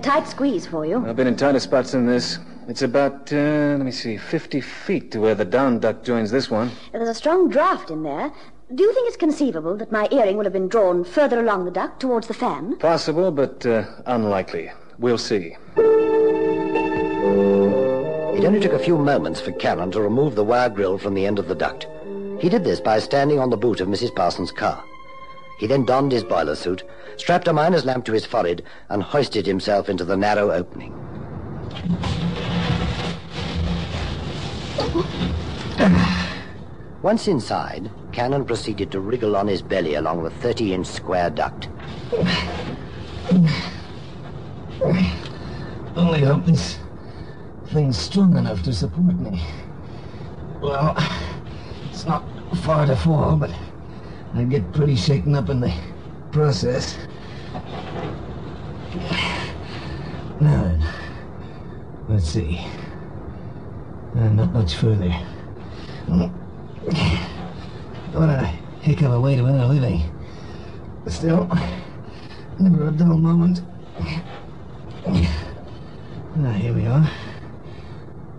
Tight 0.00 0.26
squeeze 0.26 0.66
for 0.66 0.84
you. 0.86 1.06
I've 1.06 1.16
been 1.16 1.26
in 1.26 1.36
tighter 1.36 1.60
spots 1.60 1.92
than 1.92 2.06
this. 2.06 2.38
It's 2.68 2.82
about, 2.82 3.32
uh, 3.32 3.76
let 3.76 3.84
me 3.84 3.90
see, 3.90 4.16
50 4.16 4.60
feet 4.60 5.10
to 5.12 5.20
where 5.20 5.34
the 5.34 5.44
down 5.44 5.80
duct 5.80 6.04
joins 6.04 6.30
this 6.30 6.50
one. 6.50 6.70
There's 6.92 7.08
a 7.08 7.14
strong 7.14 7.48
draft 7.48 7.90
in 7.90 8.02
there. 8.02 8.32
Do 8.72 8.84
you 8.84 8.94
think 8.94 9.08
it's 9.08 9.16
conceivable 9.16 9.76
that 9.78 9.90
my 9.90 10.06
earring 10.12 10.36
will 10.36 10.44
have 10.44 10.52
been 10.52 10.68
drawn 10.68 11.02
further 11.02 11.40
along 11.40 11.64
the 11.64 11.72
duct 11.72 11.98
towards 12.00 12.28
the 12.28 12.34
fan? 12.34 12.76
Possible, 12.76 13.32
but 13.32 13.66
uh, 13.66 13.84
unlikely. 14.06 14.70
We'll 14.98 15.18
see. 15.18 15.56
It 18.36 18.44
only 18.44 18.60
took 18.60 18.72
a 18.72 18.78
few 18.78 18.96
moments 18.96 19.40
for 19.40 19.52
Cannon 19.52 19.90
to 19.90 20.00
remove 20.00 20.34
the 20.34 20.44
wire 20.44 20.70
grill 20.70 20.98
from 20.98 21.14
the 21.14 21.26
end 21.26 21.38
of 21.38 21.48
the 21.48 21.54
duct. 21.54 21.88
He 22.40 22.48
did 22.48 22.64
this 22.64 22.80
by 22.80 23.00
standing 23.00 23.38
on 23.38 23.50
the 23.50 23.56
boot 23.56 23.80
of 23.80 23.88
Mrs. 23.88 24.14
Parsons' 24.14 24.52
car. 24.52 24.84
He 25.60 25.66
then 25.66 25.84
donned 25.84 26.10
his 26.10 26.24
boiler 26.24 26.54
suit, 26.54 26.84
strapped 27.18 27.46
a 27.46 27.52
miner's 27.52 27.84
lamp 27.84 28.06
to 28.06 28.12
his 28.12 28.24
forehead, 28.24 28.62
and 28.88 29.02
hoisted 29.02 29.44
himself 29.44 29.90
into 29.90 30.06
the 30.06 30.16
narrow 30.16 30.50
opening. 30.50 30.94
Once 37.02 37.28
inside, 37.28 37.90
Cannon 38.10 38.46
proceeded 38.46 38.90
to 38.90 39.00
wriggle 39.00 39.36
on 39.36 39.48
his 39.48 39.60
belly 39.60 39.96
along 39.96 40.22
the 40.22 40.30
30-inch 40.30 40.86
square 40.86 41.28
duct. 41.28 41.68
Only 45.94 46.20
hope 46.22 46.46
this 46.46 46.78
thing's 47.66 47.98
strong 47.98 48.38
enough 48.38 48.62
to 48.62 48.72
support 48.72 49.14
me. 49.20 49.44
Well, 50.62 50.96
it's 51.90 52.06
not 52.06 52.24
far 52.62 52.86
to 52.86 52.96
fall, 52.96 53.36
but 53.36 53.50
I 54.34 54.44
get 54.44 54.72
pretty 54.72 54.96
shaken 54.96 55.34
up 55.34 55.48
in 55.50 55.60
the 55.60 55.72
process. 56.32 56.96
Now 60.40 60.62
then, 60.64 60.84
let's 62.08 62.28
see. 62.28 62.64
Uh, 64.16 64.28
not 64.30 64.52
much 64.52 64.76
further. 64.76 65.10
What 68.12 68.28
a 68.28 68.44
heck 68.82 69.02
of 69.02 69.12
a 69.12 69.20
way 69.20 69.36
to 69.36 69.44
earn 69.44 69.60
a 69.60 69.66
living. 69.68 70.02
Still, 71.06 71.48
never 72.58 72.88
a 72.88 72.90
dull 72.92 73.18
moment. 73.18 73.62
Now, 76.36 76.52
here 76.52 76.72
we 76.72 76.86
are. 76.86 77.10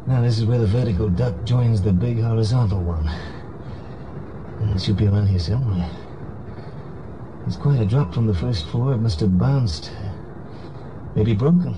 Now, 0.07 0.21
this 0.21 0.39
is 0.39 0.45
where 0.45 0.57
the 0.57 0.65
vertical 0.65 1.09
duct 1.09 1.45
joins 1.45 1.81
the 1.81 1.93
big 1.93 2.21
horizontal 2.21 2.81
one. 2.81 3.09
It 4.63 4.81
should 4.81 4.97
be 4.97 5.07
around 5.07 5.27
here 5.27 5.39
somewhere. 5.39 5.89
It's 7.45 7.57
quite 7.57 7.81
a 7.81 7.85
drop 7.85 8.13
from 8.13 8.27
the 8.27 8.33
first 8.33 8.67
floor. 8.67 8.93
It 8.93 8.99
must 8.99 9.19
have 9.19 9.37
bounced. 9.37 9.91
Maybe 11.15 11.33
broken. 11.33 11.75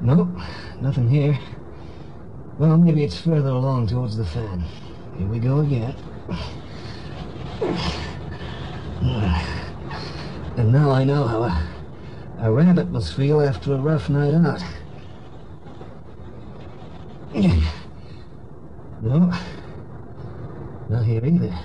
Nope, 0.00 0.28
nothing 0.80 1.08
here. 1.08 1.38
Well, 2.58 2.76
maybe 2.76 3.02
it's 3.04 3.20
further 3.20 3.50
along 3.50 3.88
towards 3.88 4.16
the 4.16 4.24
fan. 4.24 4.64
Here 5.16 5.26
we 5.26 5.40
go 5.40 5.60
again. 5.60 5.96
And 10.56 10.72
now 10.72 10.90
I 10.90 11.04
know 11.04 11.24
how 11.24 11.42
a, 11.42 11.68
a 12.40 12.52
rabbit 12.52 12.90
must 12.90 13.14
feel 13.14 13.40
after 13.40 13.74
a 13.74 13.78
rough 13.78 14.08
night 14.08 14.34
out. 14.34 14.62
No, 19.02 19.32
here 21.20 21.34
either. 21.34 21.58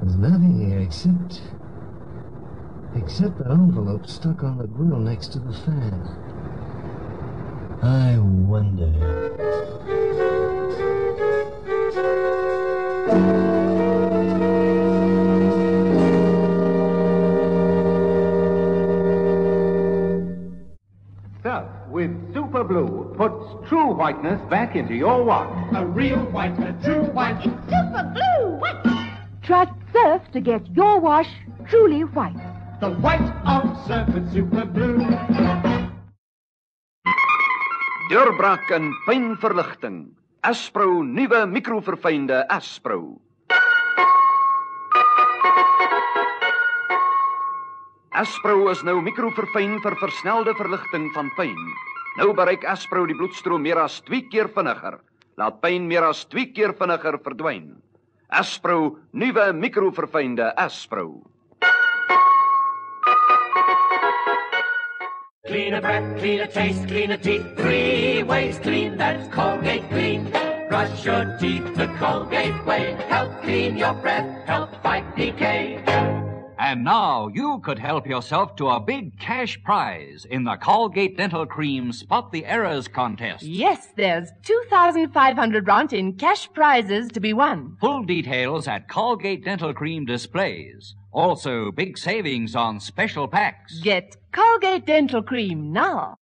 There's 0.00 0.16
nothing 0.16 0.68
here 0.68 0.80
except... 0.80 1.42
except 2.96 3.38
that 3.38 3.50
envelope 3.50 4.06
stuck 4.06 4.42
on 4.42 4.58
the 4.58 4.66
grill 4.66 4.98
next 4.98 5.28
to 5.32 5.38
the 5.38 5.52
fan. 5.52 6.08
I 7.82 8.18
wonder... 8.18 9.36
With 21.90 22.32
Super 22.32 22.62
Blue 22.62 22.99
whiteness 24.00 24.40
back 24.48 24.76
into 24.76 24.94
your 24.94 25.22
wash. 25.22 25.52
A 25.76 25.84
real 25.84 26.24
white, 26.32 26.56
a 26.64 26.72
true 26.82 27.04
white. 27.12 27.36
Super 27.68 28.04
Blue 28.16 28.56
White. 28.56 28.80
Trust 29.42 29.76
Surf 29.92 30.22
to 30.32 30.40
get 30.40 30.64
your 30.74 30.98
wash 30.98 31.28
truly 31.68 32.00
white. 32.16 32.40
The 32.80 32.96
white 33.04 33.20
of 33.44 33.68
Surf 33.86 34.08
with 34.14 34.32
Super 34.32 34.64
Blue. 34.64 35.04
Deurbrak 38.08 38.72
en 38.72 38.88
pynverligting. 39.04 40.16
Aspro 40.48 41.04
nuwe 41.04 41.44
mikroverfynde 41.44 42.48
Aspro. 42.48 43.20
Aspro 48.16 48.64
is 48.72 48.80
nou 48.80 48.96
mikroverfyn 49.04 49.76
vir 49.84 50.00
versnelde 50.00 50.56
verligting 50.56 51.12
van 51.12 51.28
pyn. 51.36 51.89
Nou 52.18 52.32
bereik 52.34 52.64
Aspro 52.66 53.04
die 53.06 53.14
bloedstroom 53.14 53.62
meer 53.62 53.78
as 53.78 54.00
2 54.08 54.26
keer 54.32 54.50
vinniger. 54.50 54.98
Laat 55.38 55.60
pyn 55.62 55.86
meer 55.86 56.08
as 56.08 56.24
2 56.26 56.50
keer 56.54 56.74
vinniger 56.74 57.20
verdwyn. 57.22 57.76
Aspro 58.30 58.96
nuwe 59.12 59.52
mikroverfynde 59.52 60.52
Aspro. 60.56 61.22
Cleaner 65.46 65.80
breath, 65.80 66.18
cleaner 66.18 66.46
taste, 66.46 66.86
cleaner 66.86 67.16
teeth. 67.16 67.56
Three 67.56 68.22
ways 68.22 68.58
clean, 68.58 68.96
that's 68.96 69.26
Colgate 69.34 69.88
Clean. 69.90 70.30
Brush 70.68 71.04
your 71.04 71.36
teeth 71.40 71.74
the 71.74 71.88
Colgate 71.98 72.64
way. 72.66 72.94
Help 73.08 73.42
clean 73.42 73.76
your 73.76 73.94
breath, 73.94 74.46
help 74.46 74.70
fight 74.82 75.04
decay. 75.16 76.19
And 76.60 76.84
now 76.84 77.28
you 77.28 77.58
could 77.64 77.78
help 77.78 78.06
yourself 78.06 78.54
to 78.56 78.68
a 78.68 78.78
big 78.78 79.18
cash 79.18 79.58
prize 79.62 80.26
in 80.28 80.44
the 80.44 80.56
Colgate 80.56 81.16
Dental 81.16 81.46
Cream 81.46 81.90
Spot 81.90 82.30
the 82.30 82.44
Errors 82.44 82.86
contest. 82.86 83.42
Yes, 83.42 83.88
there's 83.96 84.28
2,500 84.44 85.66
rand 85.66 85.94
in 85.94 86.12
cash 86.18 86.52
prizes 86.52 87.08
to 87.12 87.20
be 87.20 87.32
won. 87.32 87.78
Full 87.80 88.02
details 88.02 88.68
at 88.68 88.90
Colgate 88.90 89.42
Dental 89.42 89.72
Cream 89.72 90.04
displays. 90.04 90.94
Also, 91.12 91.72
big 91.72 91.96
savings 91.96 92.54
on 92.54 92.78
special 92.78 93.26
packs. 93.26 93.80
Get 93.80 94.18
Colgate 94.30 94.84
Dental 94.84 95.22
Cream 95.22 95.72
now. 95.72 96.19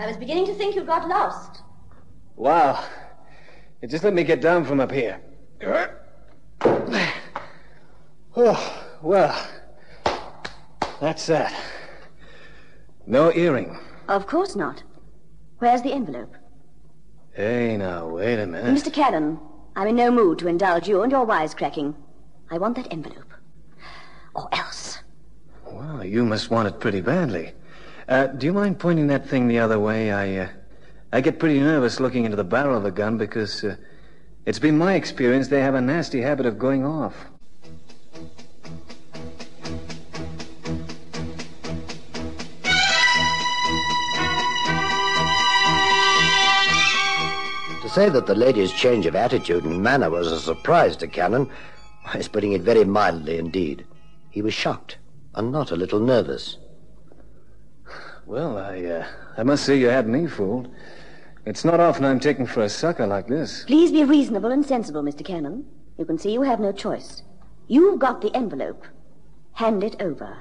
I 0.00 0.06
was 0.06 0.16
beginning 0.16 0.46
to 0.46 0.54
think 0.54 0.74
you 0.74 0.82
got 0.82 1.06
lost. 1.08 1.60
Wow. 2.34 2.82
You 3.82 3.88
just 3.88 4.02
let 4.02 4.14
me 4.14 4.24
get 4.24 4.40
down 4.40 4.64
from 4.64 4.80
up 4.80 4.90
here. 4.90 5.20
Oh, 8.34 8.86
well. 9.02 9.46
That's 11.02 11.26
that. 11.26 11.54
No 13.06 13.30
earring. 13.34 13.78
Of 14.08 14.26
course 14.26 14.56
not. 14.56 14.82
Where's 15.58 15.82
the 15.82 15.92
envelope? 15.92 16.34
Hey, 17.32 17.76
now, 17.76 18.08
wait 18.08 18.40
a 18.40 18.46
minute. 18.46 18.74
Mr. 18.74 18.90
Cannon, 18.90 19.38
I'm 19.76 19.88
in 19.88 19.96
no 19.96 20.10
mood 20.10 20.38
to 20.38 20.48
indulge 20.48 20.88
you 20.88 21.02
and 21.02 21.12
your 21.12 21.26
wisecracking. 21.26 21.94
I 22.50 22.56
want 22.56 22.76
that 22.76 22.90
envelope. 22.90 23.34
Or 24.34 24.48
else. 24.52 25.02
Well, 25.70 26.02
you 26.02 26.24
must 26.24 26.50
want 26.50 26.68
it 26.68 26.80
pretty 26.80 27.02
badly. 27.02 27.52
Uh, 28.10 28.26
do 28.26 28.44
you 28.44 28.52
mind 28.52 28.76
pointing 28.76 29.06
that 29.06 29.28
thing 29.28 29.46
the 29.46 29.60
other 29.60 29.78
way? 29.78 30.10
I, 30.10 30.36
uh, 30.38 30.48
I 31.12 31.20
get 31.20 31.38
pretty 31.38 31.60
nervous 31.60 32.00
looking 32.00 32.24
into 32.24 32.36
the 32.36 32.42
barrel 32.42 32.76
of 32.76 32.84
a 32.84 32.90
gun 32.90 33.16
because 33.16 33.62
uh, 33.62 33.76
it's 34.46 34.58
been 34.58 34.76
my 34.76 34.94
experience 34.94 35.46
they 35.46 35.60
have 35.60 35.76
a 35.76 35.80
nasty 35.80 36.20
habit 36.20 36.44
of 36.44 36.58
going 36.58 36.84
off. 36.84 37.14
To 47.80 47.88
say 47.88 48.08
that 48.08 48.26
the 48.26 48.34
lady's 48.34 48.72
change 48.72 49.06
of 49.06 49.14
attitude 49.14 49.62
and 49.62 49.80
manner 49.80 50.10
was 50.10 50.32
a 50.32 50.40
surprise 50.40 50.96
to 50.96 51.06
Cannon 51.06 51.48
is 52.16 52.26
putting 52.26 52.54
it 52.54 52.62
very 52.62 52.84
mildly 52.84 53.38
indeed. 53.38 53.86
He 54.30 54.42
was 54.42 54.52
shocked 54.52 54.96
and 55.36 55.52
not 55.52 55.70
a 55.70 55.76
little 55.76 56.00
nervous. 56.00 56.56
Well, 58.30 58.58
I, 58.58 58.84
uh, 58.84 59.06
I 59.38 59.42
must 59.42 59.64
say 59.64 59.76
you 59.76 59.88
had 59.88 60.06
me 60.06 60.28
fooled. 60.28 60.68
It's 61.46 61.64
not 61.64 61.80
often 61.80 62.04
I'm 62.04 62.20
taken 62.20 62.46
for 62.46 62.62
a 62.62 62.68
sucker 62.68 63.04
like 63.04 63.26
this. 63.26 63.64
Please 63.64 63.90
be 63.90 64.04
reasonable 64.04 64.52
and 64.52 64.64
sensible, 64.64 65.02
Mr. 65.02 65.24
Cannon. 65.24 65.66
You 65.98 66.04
can 66.04 66.16
see 66.16 66.32
you 66.32 66.42
have 66.42 66.60
no 66.60 66.70
choice. 66.70 67.24
You've 67.66 67.98
got 67.98 68.20
the 68.20 68.32
envelope. 68.32 68.86
Hand 69.54 69.82
it 69.82 70.00
over. 70.00 70.38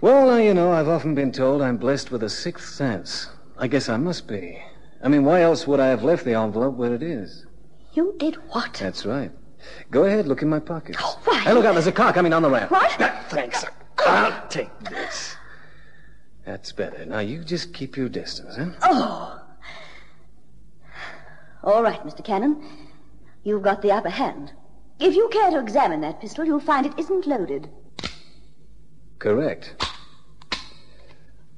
Well, 0.00 0.26
now, 0.26 0.38
you 0.38 0.52
know, 0.52 0.72
I've 0.72 0.88
often 0.88 1.14
been 1.14 1.30
told 1.30 1.62
I'm 1.62 1.76
blessed 1.76 2.10
with 2.10 2.24
a 2.24 2.28
sixth 2.28 2.74
sense. 2.74 3.28
I 3.56 3.68
guess 3.68 3.88
I 3.88 3.96
must 3.96 4.26
be. 4.26 4.60
I 5.00 5.06
mean, 5.06 5.24
why 5.24 5.42
else 5.42 5.68
would 5.68 5.78
I 5.78 5.86
have 5.86 6.02
left 6.02 6.24
the 6.24 6.34
envelope 6.34 6.74
where 6.74 6.92
it 6.92 7.04
is? 7.04 7.46
You 7.92 8.16
did 8.18 8.34
what? 8.48 8.74
That's 8.82 9.06
right. 9.06 9.30
Go 9.92 10.06
ahead, 10.06 10.26
look 10.26 10.42
in 10.42 10.48
my 10.48 10.58
pockets. 10.58 10.98
Oh, 11.00 11.20
why? 11.22 11.38
Hey, 11.38 11.52
look 11.52 11.66
out, 11.66 11.74
there's 11.74 11.86
a 11.86 11.92
car 11.92 12.12
coming 12.12 12.30
down 12.30 12.42
the 12.42 12.50
ramp. 12.50 12.72
What? 12.72 12.90
Thanks. 13.28 13.64
I'll 13.98 14.48
take 14.48 14.76
this. 14.90 15.33
That's 16.44 16.72
better. 16.72 17.06
Now, 17.06 17.20
you 17.20 17.42
just 17.42 17.72
keep 17.72 17.96
your 17.96 18.08
distance, 18.08 18.56
huh? 18.56 18.70
Oh. 18.82 19.40
All 21.62 21.82
right, 21.82 22.00
Mr. 22.04 22.22
Cannon. 22.22 22.62
You've 23.42 23.62
got 23.62 23.80
the 23.80 23.92
upper 23.92 24.10
hand. 24.10 24.52
If 25.00 25.14
you 25.14 25.28
care 25.30 25.50
to 25.50 25.58
examine 25.58 26.00
that 26.02 26.20
pistol, 26.20 26.44
you'll 26.44 26.60
find 26.60 26.86
it 26.86 26.92
isn't 26.98 27.26
loaded. 27.26 27.68
Correct. 29.18 29.74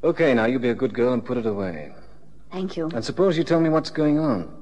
Okay, 0.04 0.34
now 0.34 0.44
you 0.44 0.58
be 0.58 0.68
a 0.68 0.74
good 0.74 0.94
girl 0.94 1.12
and 1.12 1.24
put 1.24 1.36
it 1.36 1.46
away. 1.46 1.92
Thank 2.52 2.76
you. 2.76 2.88
And 2.94 3.04
suppose 3.04 3.36
you 3.36 3.44
tell 3.44 3.60
me 3.60 3.68
what's 3.68 3.90
going 3.90 4.18
on. 4.18 4.54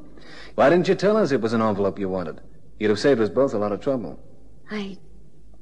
Why 0.54 0.70
didn't 0.70 0.88
you 0.88 0.94
tell 0.94 1.16
us 1.16 1.32
it 1.32 1.40
was 1.40 1.52
an 1.52 1.60
envelope 1.60 1.98
you 1.98 2.08
wanted? 2.08 2.40
You'd 2.78 2.88
have 2.88 2.98
saved 2.98 3.20
us 3.20 3.28
both 3.28 3.52
a 3.52 3.58
lot 3.58 3.72
of 3.72 3.80
trouble. 3.80 4.18
I. 4.70 4.96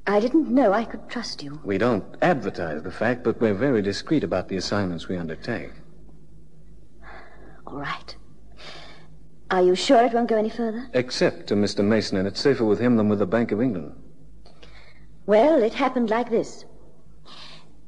I 0.05 0.19
didn't 0.19 0.49
know 0.49 0.73
I 0.73 0.83
could 0.83 1.07
trust 1.07 1.43
you. 1.43 1.61
We 1.63 1.77
don't 1.77 2.03
advertise 2.21 2.83
the 2.83 2.91
fact, 2.91 3.23
but 3.23 3.39
we're 3.39 3.53
very 3.53 3.81
discreet 3.81 4.23
about 4.23 4.49
the 4.49 4.57
assignments 4.57 5.07
we 5.07 5.17
undertake. 5.17 5.71
All 7.65 7.77
right. 7.77 8.15
Are 9.49 9.61
you 9.61 9.75
sure 9.75 10.03
it 10.03 10.13
won't 10.13 10.29
go 10.29 10.37
any 10.37 10.49
further? 10.49 10.89
Except 10.93 11.47
to 11.47 11.55
Mr. 11.55 11.85
Mason, 11.85 12.17
and 12.17 12.27
it's 12.27 12.41
safer 12.41 12.65
with 12.65 12.79
him 12.79 12.97
than 12.97 13.07
with 13.07 13.19
the 13.19 13.25
Bank 13.25 13.51
of 13.51 13.61
England. 13.61 13.95
Well, 15.25 15.63
it 15.63 15.75
happened 15.75 16.09
like 16.09 16.29
this. 16.29 16.65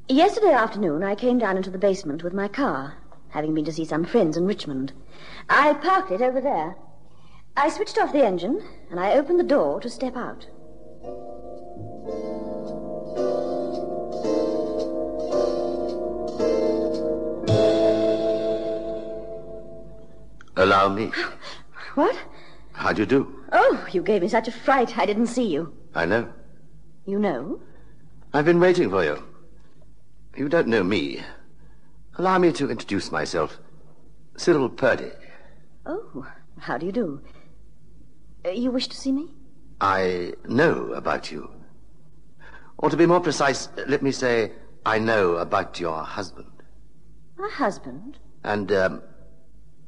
Yesterday 0.08 0.54
afternoon, 0.54 1.04
I 1.04 1.16
came 1.16 1.38
down 1.38 1.58
into 1.58 1.70
the 1.72 1.78
basement 1.78 2.24
with 2.24 2.34
my 2.34 2.48
car, 2.48 2.98
having 3.30 3.54
been 3.54 3.66
to 3.66 3.74
see 3.74 3.84
some 3.84 4.06
friends 4.06 4.38
in 4.38 4.46
Richmond. 4.46 4.94
I 5.50 5.74
parked 5.74 6.12
it 6.12 6.22
over 6.22 6.40
there. 6.40 6.78
I 7.58 7.70
switched 7.70 7.98
off 7.98 8.14
the 8.14 8.26
engine, 8.26 8.64
and 8.90 9.00
I 9.00 9.14
opened 9.14 9.40
the 9.40 9.44
door 9.44 9.82
to 9.82 9.90
step 9.90 10.16
out. 10.16 10.48
Allow 20.66 20.90
me. 20.90 21.12
What? 21.94 22.18
How 22.74 22.92
do 22.92 23.04
you 23.04 23.06
do? 23.06 23.40
Oh, 23.52 23.86
you 23.92 24.02
gave 24.02 24.24
me 24.24 24.28
such 24.28 24.48
a 24.48 24.52
fright, 24.52 24.98
I 24.98 25.06
didn't 25.06 25.28
see 25.28 25.46
you. 25.48 25.72
I 25.94 26.08
know. 26.08 26.28
You 27.06 27.20
know? 27.20 27.62
I've 28.34 28.46
been 28.46 28.60
waiting 28.60 28.90
for 28.90 29.04
you. 29.04 29.24
You 30.36 30.50
don't 30.50 30.68
know 30.68 30.84
me. 30.84 31.22
Allow 32.18 32.40
me 32.40 32.52
to 32.54 32.72
introduce 32.72 33.12
myself. 33.12 33.60
Cyril 34.38 34.70
Purdy. 34.70 35.12
Oh, 35.86 36.26
how 36.58 36.80
do 36.80 36.88
you 36.88 36.92
do? 36.92 37.22
Uh, 38.44 38.50
you 38.50 38.72
wish 38.72 38.88
to 38.88 38.98
see 38.98 39.12
me? 39.12 39.36
I 39.80 40.34
know 40.48 40.94
about 40.94 41.32
you. 41.32 41.52
Or 42.80 42.90
to 42.90 42.98
be 42.98 43.06
more 43.06 43.20
precise, 43.20 43.70
let 43.86 44.02
me 44.02 44.12
say, 44.12 44.52
I 44.84 44.98
know 44.98 45.36
about 45.36 45.80
your 45.80 46.02
husband. 46.02 46.50
My 47.38 47.50
husband? 47.50 48.18
And, 48.44 48.72
um, 48.72 49.04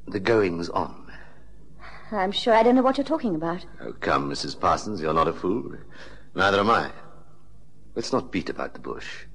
the 0.08 0.20
goings 0.20 0.70
on. 0.70 1.12
I'm 2.12 2.32
sure 2.32 2.54
I 2.54 2.64
don't 2.64 2.76
know 2.76 2.82
what 2.82 2.98
you're 2.98 3.06
talking 3.06 3.36
about. 3.36 3.66
Oh, 3.82 3.92
come, 3.94 4.30
Mrs. 4.30 4.60
Parsons, 4.60 5.02
you're 5.02 5.14
not 5.14 5.28
a 5.28 5.34
fool. 5.34 5.76
Neither 6.36 6.60
am 6.60 6.70
I. 6.70 6.92
Let's 7.96 8.14
not 8.14 8.32
beat 8.32 8.50
about 8.50 8.74
the 8.74 8.80
bush. 8.80 9.26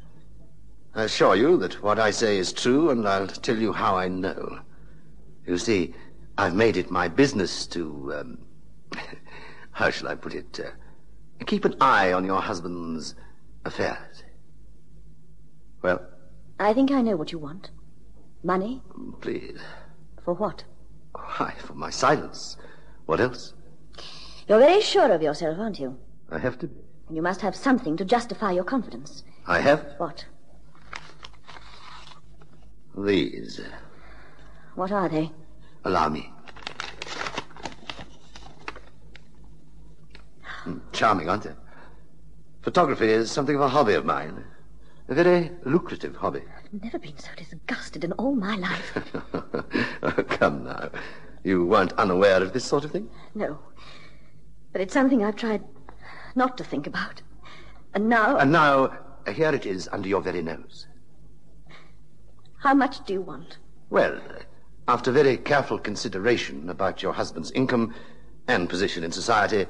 I 0.94 1.04
assure 1.04 1.36
you 1.36 1.56
that 1.58 1.82
what 1.82 1.98
I 1.98 2.10
say 2.10 2.38
is 2.38 2.52
true, 2.52 2.90
and 2.90 3.06
I'll 3.06 3.26
tell 3.26 3.58
you 3.58 3.72
how 3.72 3.96
I 3.96 4.08
know. 4.08 4.60
You 5.46 5.58
see, 5.58 5.94
I've 6.38 6.54
made 6.54 6.76
it 6.76 6.90
my 6.90 7.08
business 7.08 7.66
to, 7.68 8.14
um, 8.14 8.38
how 9.72 9.90
shall 9.90 10.08
I 10.08 10.14
put 10.14 10.34
it, 10.34 10.60
uh, 10.60 10.70
keep 11.44 11.64
an 11.64 11.74
eye 11.80 12.12
on 12.12 12.24
your 12.24 12.40
husband's 12.40 13.14
affairs. 13.64 14.22
Well, 15.82 16.06
I 16.58 16.72
think 16.72 16.90
I 16.90 17.02
know 17.02 17.16
what 17.16 17.32
you 17.32 17.38
want. 17.38 17.70
Money? 18.44 18.82
please. 19.20 19.60
For 20.24 20.34
what? 20.34 20.64
Why, 21.14 21.54
for 21.58 21.74
my 21.74 21.90
silence. 21.90 22.56
What 23.06 23.20
else? 23.20 23.54
You're 24.48 24.58
very 24.58 24.80
sure 24.80 25.10
of 25.12 25.22
yourself, 25.22 25.58
aren't 25.58 25.78
you? 25.78 25.96
I 26.30 26.38
have 26.38 26.58
to 26.60 26.66
be. 26.66 26.80
And 27.08 27.16
you 27.16 27.22
must 27.22 27.40
have 27.42 27.54
something 27.54 27.96
to 27.96 28.04
justify 28.04 28.52
your 28.52 28.64
confidence. 28.64 29.22
I 29.46 29.60
have 29.60 29.94
What? 29.98 30.24
these. 32.96 33.60
What 34.74 34.92
are 34.92 35.08
they? 35.08 35.30
Allow 35.84 36.08
me. 36.08 36.32
Hmm, 40.44 40.78
Charming, 40.92 41.28
aren't 41.28 41.42
they? 41.44 41.52
Photography 42.62 43.08
is 43.10 43.30
something 43.30 43.56
of 43.56 43.62
a 43.62 43.68
hobby 43.68 43.94
of 43.94 44.04
mine. 44.04 44.44
A 45.08 45.14
very 45.14 45.50
lucrative 45.64 46.16
hobby. 46.16 46.42
I've 46.64 46.82
never 46.82 46.98
been 46.98 47.18
so 47.18 47.30
disgusted 47.36 48.04
in 48.04 48.12
all 48.12 48.34
my 48.34 48.56
life. 48.56 49.08
Oh, 50.02 50.12
come 50.28 50.64
now. 50.64 50.90
You 51.44 51.66
weren't 51.66 51.92
unaware 51.94 52.42
of 52.42 52.52
this 52.52 52.64
sort 52.64 52.84
of 52.84 52.92
thing? 52.92 53.10
No. 53.34 53.58
But 54.72 54.80
it's 54.80 54.94
something 54.94 55.24
I've 55.24 55.36
tried 55.36 55.62
not 56.34 56.56
to 56.58 56.64
think 56.64 56.86
about. 56.86 57.20
And 57.94 58.08
now. 58.08 58.36
And 58.36 58.52
now, 58.52 58.96
here 59.30 59.54
it 59.54 59.66
is 59.66 59.88
under 59.92 60.08
your 60.08 60.22
very 60.22 60.40
nose. 60.40 60.86
How 62.58 62.74
much 62.74 63.04
do 63.04 63.12
you 63.12 63.20
want? 63.20 63.58
Well, 63.90 64.20
after 64.88 65.10
very 65.10 65.36
careful 65.36 65.78
consideration 65.78 66.70
about 66.70 67.02
your 67.02 67.12
husband's 67.12 67.50
income 67.50 67.92
and 68.46 68.68
position 68.68 69.04
in 69.04 69.12
society, 69.12 69.66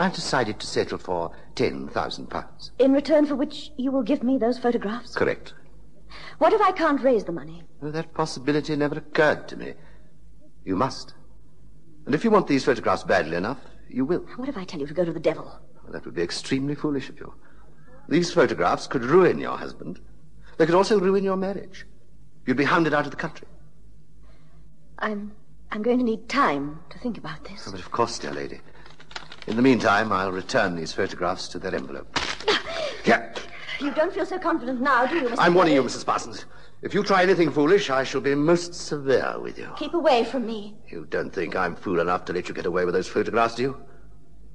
I've 0.00 0.14
decided 0.14 0.58
to 0.58 0.66
settle 0.66 0.96
for 0.96 1.30
ten 1.54 1.86
thousand 1.88 2.30
pounds. 2.30 2.70
In 2.78 2.94
return 2.94 3.26
for 3.26 3.36
which 3.36 3.70
you 3.76 3.92
will 3.92 4.02
give 4.02 4.22
me 4.22 4.38
those 4.38 4.58
photographs? 4.58 5.14
Correct. 5.14 5.52
What 6.38 6.54
if 6.54 6.60
I 6.62 6.72
can't 6.72 7.02
raise 7.02 7.24
the 7.24 7.32
money? 7.32 7.64
Well, 7.82 7.92
that 7.92 8.14
possibility 8.14 8.74
never 8.74 8.96
occurred 8.96 9.46
to 9.48 9.58
me. 9.58 9.74
You 10.64 10.74
must. 10.74 11.12
And 12.06 12.14
if 12.14 12.24
you 12.24 12.30
want 12.30 12.46
these 12.46 12.64
photographs 12.64 13.04
badly 13.04 13.36
enough, 13.36 13.58
you 13.90 14.06
will. 14.06 14.20
What 14.36 14.48
if 14.48 14.56
I 14.56 14.64
tell 14.64 14.80
you 14.80 14.86
to 14.86 14.94
go 14.94 15.04
to 15.04 15.12
the 15.12 15.20
devil? 15.20 15.44
Well, 15.44 15.92
that 15.92 16.06
would 16.06 16.14
be 16.14 16.22
extremely 16.22 16.74
foolish 16.74 17.10
of 17.10 17.20
you. 17.20 17.34
These 18.08 18.32
photographs 18.32 18.86
could 18.86 19.04
ruin 19.04 19.38
your 19.38 19.58
husband. 19.58 20.00
They 20.56 20.64
could 20.64 20.74
also 20.74 20.98
ruin 20.98 21.24
your 21.24 21.36
marriage. 21.36 21.86
You'd 22.46 22.56
be 22.56 22.64
hounded 22.64 22.94
out 22.94 23.04
of 23.04 23.10
the 23.10 23.18
country. 23.18 23.48
I'm. 24.98 25.32
I'm 25.72 25.82
going 25.82 25.98
to 25.98 26.04
need 26.04 26.28
time 26.28 26.80
to 26.88 26.98
think 26.98 27.18
about 27.18 27.44
this. 27.44 27.68
Oh, 27.68 27.70
but 27.70 27.80
of 27.80 27.92
course, 27.92 28.18
dear 28.18 28.32
lady. 28.32 28.60
In 29.46 29.56
the 29.56 29.62
meantime, 29.62 30.12
I'll 30.12 30.32
return 30.32 30.76
these 30.76 30.92
photographs 30.92 31.48
to 31.48 31.58
their 31.58 31.74
envelope. 31.74 32.18
Here. 33.04 33.32
You 33.80 33.90
don't 33.92 34.12
feel 34.12 34.26
so 34.26 34.38
confident 34.38 34.80
now, 34.80 35.06
do 35.06 35.16
you, 35.16 35.28
Mr. 35.28 35.36
I'm 35.38 35.54
warning 35.54 35.74
you, 35.74 35.82
Mrs. 35.82 36.04
Parsons. 36.04 36.44
If 36.82 36.94
you 36.94 37.02
try 37.02 37.22
anything 37.22 37.50
foolish, 37.50 37.90
I 37.90 38.04
shall 38.04 38.20
be 38.20 38.34
most 38.34 38.74
severe 38.74 39.38
with 39.40 39.58
you. 39.58 39.68
Keep 39.76 39.94
away 39.94 40.24
from 40.24 40.46
me. 40.46 40.76
You 40.88 41.06
don't 41.08 41.30
think 41.30 41.56
I'm 41.56 41.76
fool 41.76 42.00
enough 42.00 42.24
to 42.26 42.32
let 42.32 42.48
you 42.48 42.54
get 42.54 42.66
away 42.66 42.84
with 42.84 42.94
those 42.94 43.08
photographs, 43.08 43.54
do 43.54 43.62
you? 43.62 43.76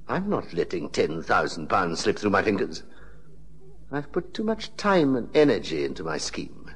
I'm 0.08 0.28
not 0.28 0.52
letting 0.52 0.90
ten 0.90 1.22
thousand 1.22 1.68
pounds 1.68 2.00
slip 2.00 2.18
through 2.18 2.30
my 2.30 2.42
fingers. 2.42 2.84
I've 3.90 4.10
put 4.12 4.34
too 4.34 4.44
much 4.44 4.76
time 4.76 5.16
and 5.16 5.28
energy 5.34 5.84
into 5.84 6.04
my 6.04 6.18
scheme. 6.18 6.70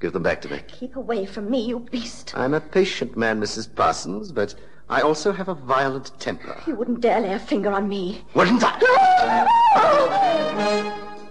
Give 0.00 0.12
them 0.12 0.22
back 0.22 0.42
to 0.42 0.48
me. 0.48 0.60
Keep 0.68 0.96
away 0.96 1.26
from 1.26 1.50
me, 1.50 1.62
you 1.62 1.80
beast. 1.80 2.32
I'm 2.36 2.54
a 2.54 2.60
patient 2.60 3.16
man, 3.16 3.40
Mrs. 3.40 3.72
Parsons, 3.74 4.30
but 4.30 4.54
I 4.88 5.00
also 5.00 5.32
have 5.32 5.48
a 5.48 5.54
violent 5.54 6.12
temper. 6.20 6.62
You 6.64 6.76
wouldn't 6.76 7.00
dare 7.00 7.20
lay 7.20 7.32
a 7.32 7.40
finger 7.40 7.72
on 7.72 7.88
me. 7.88 8.22
Wouldn't 8.34 8.62
I? 8.64 8.76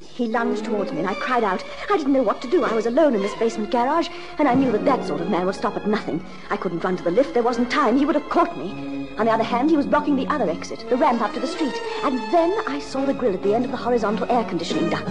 He 0.01 0.27
lunged 0.27 0.65
towards 0.65 0.91
me 0.91 0.99
and 0.99 1.09
I 1.09 1.13
cried 1.15 1.43
out. 1.43 1.63
I 1.89 1.95
didn't 1.95 2.11
know 2.11 2.23
what 2.23 2.41
to 2.41 2.49
do. 2.49 2.65
I 2.65 2.73
was 2.73 2.85
alone 2.85 3.15
in 3.15 3.21
this 3.21 3.35
basement 3.35 3.71
garage, 3.71 4.09
and 4.39 4.47
I 4.49 4.55
knew 4.55 4.71
that 4.73 4.83
that 4.83 5.05
sort 5.05 5.21
of 5.21 5.29
man 5.29 5.45
would 5.45 5.55
stop 5.55 5.77
at 5.77 5.87
nothing. 5.87 6.25
I 6.49 6.57
couldn't 6.57 6.83
run 6.83 6.97
to 6.97 7.03
the 7.03 7.11
lift. 7.11 7.33
There 7.33 7.43
wasn't 7.43 7.71
time. 7.71 7.97
He 7.97 8.05
would 8.05 8.15
have 8.15 8.29
caught 8.29 8.57
me. 8.57 9.09
On 9.17 9.25
the 9.25 9.31
other 9.31 9.43
hand, 9.43 9.69
he 9.69 9.77
was 9.77 9.85
blocking 9.85 10.17
the 10.17 10.27
other 10.27 10.49
exit, 10.49 10.85
the 10.89 10.97
ramp 10.97 11.21
up 11.21 11.33
to 11.33 11.39
the 11.39 11.47
street. 11.47 11.75
And 12.03 12.19
then 12.33 12.53
I 12.67 12.79
saw 12.79 13.05
the 13.05 13.13
grill 13.13 13.33
at 13.33 13.43
the 13.43 13.55
end 13.55 13.63
of 13.63 13.71
the 13.71 13.77
horizontal 13.77 14.29
air 14.29 14.43
conditioning 14.43 14.89
duct. 14.89 15.07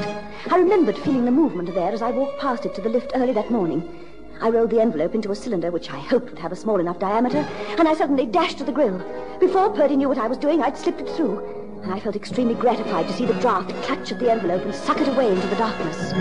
I 0.51 0.59
remembered 0.59 0.99
feeling 0.99 1.25
the 1.25 1.31
movement 1.31 1.75
there 1.75 1.93
as 1.93 2.03
I 2.03 2.11
walked 2.11 2.41
past 2.41 2.67
it 2.67 2.75
to 2.75 2.83
the 2.83 2.91
lift 2.91 3.13
early 3.15 3.33
that 3.33 3.51
morning. 3.51 4.04
I 4.41 4.51
rolled 4.51 4.71
the 4.71 4.81
envelope 4.81 5.15
into 5.15 5.31
a 5.33 5.35
cylinder 5.35 5.71
which 5.71 5.91
I 5.91 5.99
hoped 5.99 6.31
would 6.31 6.39
have 6.39 6.53
a 6.53 6.57
small 6.57 6.81
enough 6.81 6.99
diameter, 6.99 7.39
and 7.79 7.89
I 7.89 7.95
suddenly 7.95 8.27
dashed 8.27 8.59
to 8.59 8.65
the 8.65 8.73
grill. 8.73 8.99
Before 9.41 9.71
Purdy 9.71 9.97
knew 9.97 10.09
what 10.09 10.19
I 10.19 10.27
was 10.27 10.39
doing, 10.39 10.63
I'd 10.63 10.77
slipped 10.77 11.01
it 11.01 11.09
through, 11.11 11.39
and 11.83 11.93
I 11.93 12.01
felt 12.01 12.17
extremely 12.17 12.55
gratified 12.55 13.07
to 13.09 13.13
see 13.15 13.27
the 13.27 13.35
draft 13.35 13.71
clutch 13.83 14.13
at 14.13 14.19
the 14.19 14.31
envelope 14.31 14.63
and 14.63 14.75
suck 14.75 15.01
it 15.01 15.09
away 15.09 15.31
into 15.31 15.47
the 15.47 15.57
darkness. 15.57 16.13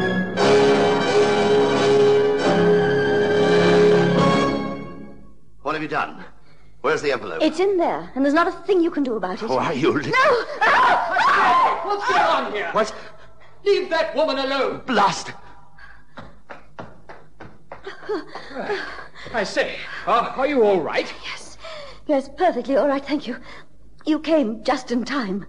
What 5.61 5.75
have 5.75 5.81
you 5.81 5.87
done? 5.87 6.23
Where's 6.81 7.01
the 7.01 7.11
envelope? 7.13 7.41
It's 7.41 7.59
in 7.59 7.77
there, 7.77 8.11
and 8.13 8.23
there's 8.23 8.33
not 8.33 8.47
a 8.47 8.51
thing 8.51 8.81
you 8.81 8.91
can 8.91 9.03
do 9.03 9.15
about 9.15 9.41
it. 9.41 9.49
Oh, 9.49 9.55
Why, 9.55 9.71
you 9.71 9.91
little... 9.91 10.11
No! 10.11 10.45
Ah! 10.61 11.15
Ah! 11.19 11.81
What's 11.85 12.07
going 12.09 12.21
on 12.21 12.51
here? 12.51 12.69
What? 12.73 12.93
Leave 13.65 13.89
that 13.89 14.15
woman 14.15 14.37
alone. 14.37 14.81
Blast! 14.85 15.31
I 19.33 19.43
say, 19.43 19.77
uh, 20.05 20.33
are 20.35 20.47
you 20.47 20.63
all 20.63 20.81
right? 20.81 21.11
Yes. 21.23 21.57
Yes, 22.07 22.29
perfectly 22.37 22.75
all 22.75 22.87
right, 22.87 23.03
thank 23.03 23.27
you. 23.27 23.37
You 24.05 24.19
came 24.19 24.63
just 24.63 24.91
in 24.91 25.05
time. 25.05 25.45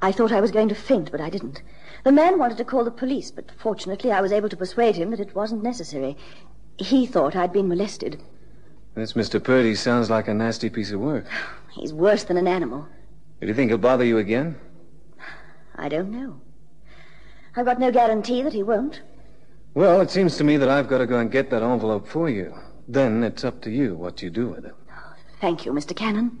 I 0.00 0.10
thought 0.12 0.32
I 0.32 0.40
was 0.40 0.50
going 0.50 0.68
to 0.68 0.74
faint, 0.74 1.10
but 1.10 1.20
I 1.20 1.30
didn't. 1.30 1.62
The 2.04 2.12
man 2.12 2.38
wanted 2.38 2.58
to 2.58 2.64
call 2.64 2.84
the 2.84 2.90
police, 2.90 3.30
but 3.30 3.50
fortunately 3.56 4.10
I 4.10 4.20
was 4.20 4.32
able 4.32 4.48
to 4.48 4.56
persuade 4.56 4.96
him 4.96 5.10
that 5.10 5.20
it 5.20 5.34
wasn't 5.34 5.62
necessary. 5.62 6.16
He 6.76 7.06
thought 7.06 7.36
I'd 7.36 7.52
been 7.52 7.68
molested. 7.68 8.20
This 8.94 9.14
Mr. 9.14 9.42
Purdy 9.42 9.74
sounds 9.74 10.10
like 10.10 10.28
a 10.28 10.34
nasty 10.34 10.68
piece 10.68 10.92
of 10.92 11.00
work. 11.00 11.24
He's 11.72 11.92
worse 11.92 12.24
than 12.24 12.36
an 12.36 12.48
animal. 12.48 12.86
Do 13.42 13.48
you 13.48 13.54
think 13.54 13.70
he'll 13.72 13.78
bother 13.78 14.04
you 14.04 14.18
again? 14.18 14.54
I 15.74 15.88
don't 15.88 16.12
know. 16.12 16.40
I've 17.56 17.64
got 17.64 17.80
no 17.80 17.90
guarantee 17.90 18.40
that 18.42 18.52
he 18.52 18.62
won't. 18.62 19.02
Well, 19.74 20.00
it 20.00 20.12
seems 20.12 20.36
to 20.36 20.44
me 20.44 20.56
that 20.58 20.68
I've 20.68 20.86
got 20.86 20.98
to 20.98 21.08
go 21.08 21.18
and 21.18 21.28
get 21.28 21.50
that 21.50 21.60
envelope 21.60 22.06
for 22.06 22.30
you. 22.30 22.54
Then 22.86 23.24
it's 23.24 23.42
up 23.42 23.60
to 23.62 23.70
you 23.70 23.96
what 23.96 24.22
you 24.22 24.30
do 24.30 24.46
with 24.46 24.64
it. 24.64 24.76
Thank 25.40 25.66
you, 25.66 25.72
Mr. 25.72 25.94
Cannon. 25.96 26.38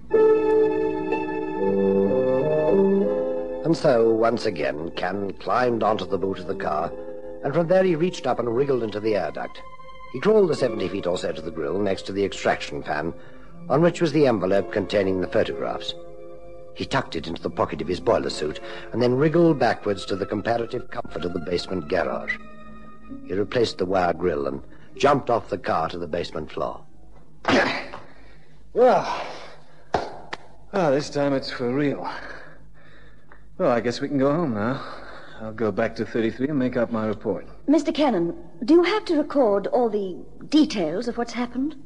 And 3.64 3.76
so, 3.76 4.10
once 4.10 4.46
again, 4.46 4.92
Cannon 4.92 5.32
climbed 5.32 5.82
onto 5.82 6.06
the 6.06 6.18
boot 6.18 6.38
of 6.38 6.46
the 6.46 6.54
car, 6.54 6.92
and 7.42 7.52
from 7.52 7.66
there 7.66 7.82
he 7.82 7.96
reached 7.96 8.28
up 8.28 8.38
and 8.38 8.54
wriggled 8.54 8.84
into 8.84 9.00
the 9.00 9.16
air 9.16 9.32
duct. 9.32 9.60
He 10.12 10.20
crawled 10.20 10.50
the 10.50 10.54
70 10.54 10.88
feet 10.88 11.08
or 11.08 11.18
so 11.18 11.32
to 11.32 11.42
the 11.42 11.50
grill 11.50 11.80
next 11.80 12.02
to 12.02 12.12
the 12.12 12.24
extraction 12.24 12.80
fan, 12.84 13.12
on 13.68 13.82
which 13.82 14.00
was 14.00 14.12
the 14.12 14.28
envelope 14.28 14.70
containing 14.70 15.20
the 15.20 15.26
photographs. 15.26 15.94
He 16.74 16.84
tucked 16.84 17.16
it 17.16 17.26
into 17.26 17.42
the 17.42 17.50
pocket 17.50 17.80
of 17.80 17.88
his 17.88 18.00
boiler 18.00 18.30
suit, 18.30 18.60
and 18.92 19.02
then 19.02 19.14
wriggled 19.14 19.58
backwards 19.58 20.04
to 20.06 20.16
the 20.16 20.26
comparative 20.26 20.90
comfort 20.90 21.24
of 21.24 21.32
the 21.32 21.38
basement 21.40 21.88
garage. 21.88 22.36
He 23.26 23.34
replaced 23.34 23.78
the 23.78 23.84
wire 23.84 24.14
grill 24.14 24.46
and 24.46 24.62
jumped 24.96 25.28
off 25.30 25.50
the 25.50 25.58
car 25.58 25.88
to 25.88 25.98
the 25.98 26.06
basement 26.06 26.50
floor. 26.50 26.80
Well, 28.72 29.26
well, 30.72 30.92
this 30.92 31.10
time 31.10 31.34
it's 31.34 31.50
for 31.50 31.74
real. 31.74 32.08
Well, 33.58 33.70
I 33.70 33.80
guess 33.80 34.00
we 34.00 34.08
can 34.08 34.18
go 34.18 34.32
home 34.32 34.54
now. 34.54 34.82
I'll 35.40 35.52
go 35.52 35.70
back 35.70 35.94
to 35.96 36.06
33 36.06 36.48
and 36.48 36.58
make 36.58 36.76
up 36.76 36.90
my 36.90 37.06
report. 37.06 37.46
Mr. 37.68 37.94
Cannon, 37.94 38.34
do 38.64 38.74
you 38.74 38.82
have 38.84 39.04
to 39.06 39.16
record 39.16 39.66
all 39.66 39.90
the 39.90 40.16
details 40.48 41.08
of 41.08 41.18
what's 41.18 41.32
happened? 41.34 41.76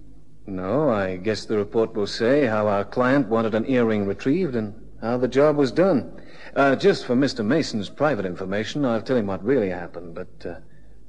No, 0.47 0.91
I 0.91 1.17
guess 1.17 1.45
the 1.45 1.57
report 1.57 1.95
will 1.95 2.07
say 2.07 2.47
how 2.47 2.69
our 2.69 2.85
client 2.85 3.29
wanted 3.29 3.55
an 3.55 3.69
earring 3.69 4.07
retrieved 4.07 4.55
and 4.55 4.75
how 5.01 5.17
the 5.17 5.29
job 5.29 5.57
was 5.57 5.73
done. 5.73 6.21
Uh, 6.55 6.77
just 6.77 7.05
for 7.05 7.17
Mr. 7.17 7.45
Mason's 7.45 7.91
private 7.91 8.25
information, 8.25 8.85
I'll 8.85 9.03
tell 9.03 9.17
him 9.17 9.27
what 9.27 9.45
really 9.45 9.69
happened, 9.69 10.15
but 10.15 10.47
uh, 10.47 10.55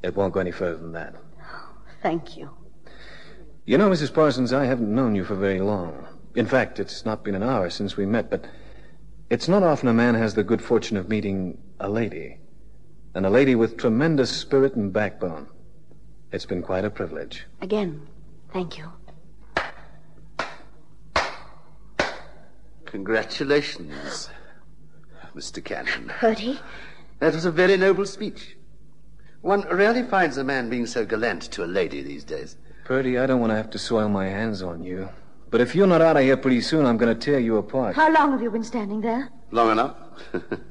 it 0.04 0.16
won't 0.16 0.34
go 0.34 0.40
any 0.40 0.52
further 0.52 0.78
than 0.78 0.92
that. 0.94 1.16
Thank 2.02 2.36
you. 2.36 2.50
You 3.66 3.78
know, 3.78 3.90
Mrs. 3.90 4.14
Parsons, 4.14 4.54
I 4.54 4.66
haven't 4.66 4.94
known 4.94 5.16
you 5.16 5.24
for 5.24 5.36
very 5.36 5.60
long. 5.60 6.08
In 6.36 6.46
fact, 6.46 6.80
it's 6.80 7.06
not 7.06 7.24
been 7.24 7.36
an 7.36 7.44
hour 7.44 7.70
since 7.70 7.96
we 7.96 8.06
met, 8.06 8.30
but 8.30 8.46
it's 9.30 9.48
not 9.48 9.64
often 9.64 9.88
a 9.88 9.94
man 9.94 10.16
has 10.16 10.34
the 10.34 10.44
good 10.44 10.62
fortune 10.62 10.98
of 10.98 11.10
meeting 11.10 11.58
a 11.80 11.90
lady, 11.90 12.38
and 13.14 13.26
a 13.26 13.30
lady 13.30 13.56
with 13.56 13.78
tremendous 13.78 14.30
spirit 14.30 14.76
and 14.76 14.92
backbone. 14.94 15.48
It's 16.32 16.46
been 16.46 16.62
quite 16.62 16.86
a 16.86 16.90
privilege. 16.90 17.46
Again, 17.62 18.08
thank 18.52 18.78
you. 18.78 18.92
Congratulations, 22.88 24.30
Mr. 25.36 25.64
Cannon. 25.64 26.10
Purdy? 26.20 26.60
That 27.20 27.34
was 27.34 27.44
a 27.44 27.52
very 27.52 27.76
noble 27.76 28.06
speech. 28.06 28.56
One 29.42 29.62
rarely 29.70 30.04
finds 30.04 30.38
a 30.38 30.44
man 30.44 30.70
being 30.70 30.86
so 30.86 31.06
gallant 31.06 31.44
to 31.52 31.66
a 31.66 31.68
lady 31.68 32.02
these 32.02 32.24
days. 32.24 32.56
Purdy, 32.86 33.18
I 33.18 33.26
don't 33.26 33.42
want 33.42 33.52
to 33.52 33.58
have 33.58 33.70
to 33.72 33.80
soil 33.80 34.08
my 34.08 34.28
hands 34.28 34.64
on 34.64 34.84
you. 34.84 35.10
But 35.50 35.60
if 35.60 35.76
you're 35.76 35.88
not 35.88 36.02
out 36.02 36.16
of 36.16 36.24
here 36.24 36.38
pretty 36.38 36.62
soon, 36.62 36.86
I'm 36.86 36.98
going 36.98 37.14
to 37.14 37.20
tear 37.20 37.40
you 37.40 37.58
apart. 37.58 37.96
How 37.96 38.12
long 38.12 38.32
have 38.32 38.42
you 38.42 38.50
been 38.50 38.64
standing 38.64 39.02
there? 39.02 39.30
Long 39.52 39.72
enough. 39.72 39.98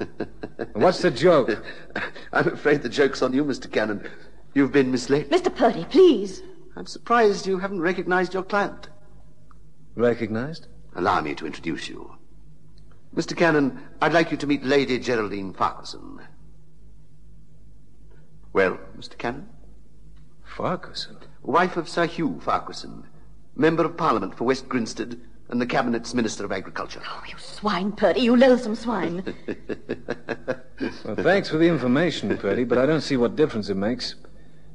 What's 0.72 1.02
the 1.02 1.10
joke? 1.10 1.50
I'm 2.32 2.48
afraid 2.48 2.82
the 2.82 2.88
joke's 2.88 3.20
on 3.20 3.34
you, 3.34 3.44
Mr. 3.44 3.70
Cannon. 3.70 4.08
You've 4.54 4.72
been 4.72 4.90
misled. 4.90 5.28
Mr. 5.28 5.54
Purdy, 5.54 5.84
please. 5.84 6.42
I'm 6.76 6.86
surprised 6.86 7.46
you 7.46 7.58
haven't 7.58 7.80
recognized 7.80 8.32
your 8.32 8.42
client. 8.42 8.88
Recognized? 9.94 10.68
Allow 10.96 11.20
me 11.20 11.34
to 11.34 11.46
introduce 11.46 11.88
you. 11.88 12.16
Mr. 13.14 13.36
Cannon, 13.36 13.80
I'd 14.00 14.14
like 14.14 14.30
you 14.30 14.36
to 14.38 14.46
meet 14.46 14.64
Lady 14.64 14.98
Geraldine 14.98 15.52
Farquharson. 15.52 16.20
Well, 18.52 18.78
Mr. 18.98 19.16
Cannon? 19.18 19.48
Farquharson? 20.42 21.18
Wife 21.42 21.76
of 21.76 21.88
Sir 21.88 22.06
Hugh 22.06 22.40
Farquharson, 22.42 23.04
Member 23.54 23.84
of 23.84 23.96
Parliament 23.96 24.36
for 24.36 24.44
West 24.44 24.68
Grinstead 24.68 25.20
and 25.50 25.60
the 25.60 25.66
Cabinet's 25.66 26.14
Minister 26.14 26.46
of 26.46 26.52
Agriculture. 26.52 27.02
Oh, 27.06 27.22
you 27.28 27.36
swine, 27.36 27.92
Purdy, 27.92 28.20
you 28.20 28.34
loathsome 28.34 28.74
swine. 28.74 29.22
well, 31.04 31.16
thanks 31.16 31.50
for 31.50 31.58
the 31.58 31.68
information, 31.68 32.36
Purdy, 32.38 32.64
but 32.64 32.78
I 32.78 32.86
don't 32.86 33.02
see 33.02 33.18
what 33.18 33.36
difference 33.36 33.68
it 33.68 33.76
makes. 33.76 34.14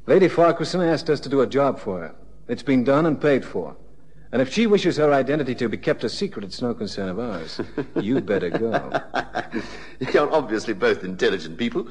Lady 0.05 0.27
Farquharson 0.27 0.81
asked 0.81 1.10
us 1.10 1.19
to 1.21 1.29
do 1.29 1.41
a 1.41 1.47
job 1.47 1.79
for 1.79 1.99
her. 1.99 2.15
It's 2.47 2.63
been 2.63 2.84
done 2.84 3.07
and 3.07 3.19
paid 3.19 3.43
for. 3.43 3.75
And 4.32 4.41
if 4.41 4.54
she 4.54 4.65
wishes 4.65 4.98
her 4.98 5.12
identity 5.12 5.56
to 5.56 5.67
be 5.67 5.78
kept 5.78 6.04
a 6.06 6.10
secret, 6.10 6.46
it's 6.46 6.62
no 6.62 6.74
concern 6.74 7.10
of 7.10 7.20
ours. 7.20 7.60
You'd 8.00 8.26
better 8.26 8.50
go. 8.50 8.91
You're 10.13 10.34
obviously 10.34 10.74
both 10.74 11.04
intelligent 11.04 11.58
people. 11.58 11.88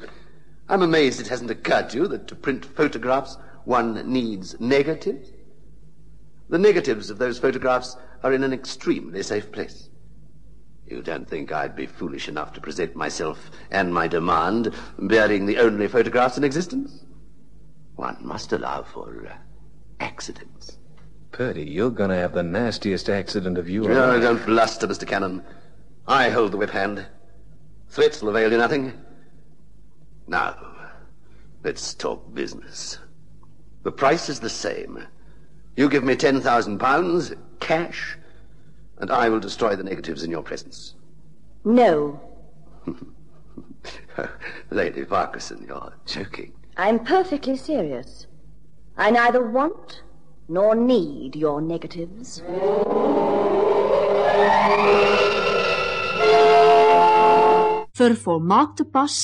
I'm 0.69 0.83
amazed 0.83 1.21
it 1.21 1.29
hasn't 1.29 1.51
occurred 1.51 1.91
to 1.91 1.99
you 1.99 2.09
that 2.09 2.29
to 2.29 2.35
print 2.35 2.65
photographs, 2.65 3.37
one 3.65 4.11
needs 4.11 4.59
negatives. 4.59 5.33
The 6.49 6.59
negatives 6.59 7.11
of 7.11 7.19
those 7.19 7.39
photographs 7.39 7.97
are 8.23 8.33
in 8.33 8.43
an 8.43 8.53
extremely 8.53 9.23
safe 9.23 9.53
place. 9.53 9.91
You 10.87 11.03
don't 11.03 11.29
think 11.29 11.53
I'd 11.53 11.77
be 11.77 11.87
foolish 11.87 12.27
enough 12.27 12.53
to 12.55 12.61
present 12.61 12.97
myself 12.97 13.51
and 13.71 13.95
my 13.95 14.09
demand 14.09 14.75
bearing 14.99 15.47
the 15.47 15.59
only 15.59 15.89
photographs 15.89 16.39
in 16.39 16.43
existence? 16.43 17.05
One 17.97 18.17
must 18.21 18.53
allow 18.53 18.83
for 18.83 19.27
uh, 19.29 19.37
accidents. 20.01 20.79
Purdy, 21.33 21.65
you're 21.65 21.91
going 21.91 22.11
to 22.11 22.17
have 22.17 22.33
the 22.33 22.43
nastiest 22.43 23.09
accident 23.09 23.57
of 23.57 23.69
you. 23.69 23.83
No, 23.83 24.11
alive. 24.11 24.23
don't 24.23 24.47
bluster, 24.47 24.89
Mr. 24.89 25.07
Cannon. 25.07 25.43
I 26.07 26.29
hold 26.29 26.53
the 26.53 26.57
whip 26.57 26.71
hand. 26.71 27.07
Threats 27.89 28.21
will 28.21 28.31
avail 28.31 28.51
you 28.51 28.59
nothing. 28.59 28.93
Now, 30.27 30.57
let's 31.63 31.95
talk 31.95 32.35
business. 32.35 32.99
The 33.83 33.93
price 33.93 34.29
is 34.29 34.41
the 34.41 34.51
same. 34.51 35.07
You 35.77 35.89
give 35.89 36.05
me 36.05 36.17
ten 36.17 36.41
thousand 36.41 36.79
pounds, 36.79 37.33
cash, 37.61 38.17
and 38.99 39.11
I 39.11 39.29
will 39.29 39.41
destroy 39.41 39.77
the 39.77 39.85
negatives 39.85 40.23
in 40.23 40.31
your 40.31 40.43
presence. 40.43 40.95
No. 41.65 42.21
Lady 44.71 45.05
Farquharson, 45.05 45.65
you're 45.67 45.93
joking. 46.07 46.53
I'm 46.77 47.05
perfectly 47.05 47.57
serious. 47.57 48.27
I 48.97 49.11
neither 49.11 49.45
want 49.45 50.03
nor 50.51 50.75
need 50.75 51.37
your 51.37 51.63
negatives. 51.63 52.43
Vir 57.95 58.15
volmaakte 58.25 58.85
pas, 58.85 59.15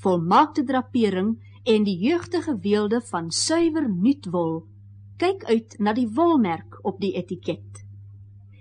volmaakte 0.00 0.64
drapering 0.64 1.34
en 1.68 1.84
die 1.84 1.98
jeugdige 2.00 2.54
weelde 2.64 3.00
van 3.10 3.28
suiwer 3.30 3.90
nuutwol, 3.90 4.62
kyk 5.20 5.44
uit 5.50 5.76
na 5.78 5.92
die 5.92 6.08
wolmerk 6.16 6.78
op 6.80 6.96
die 7.02 7.12
etiket. 7.18 7.82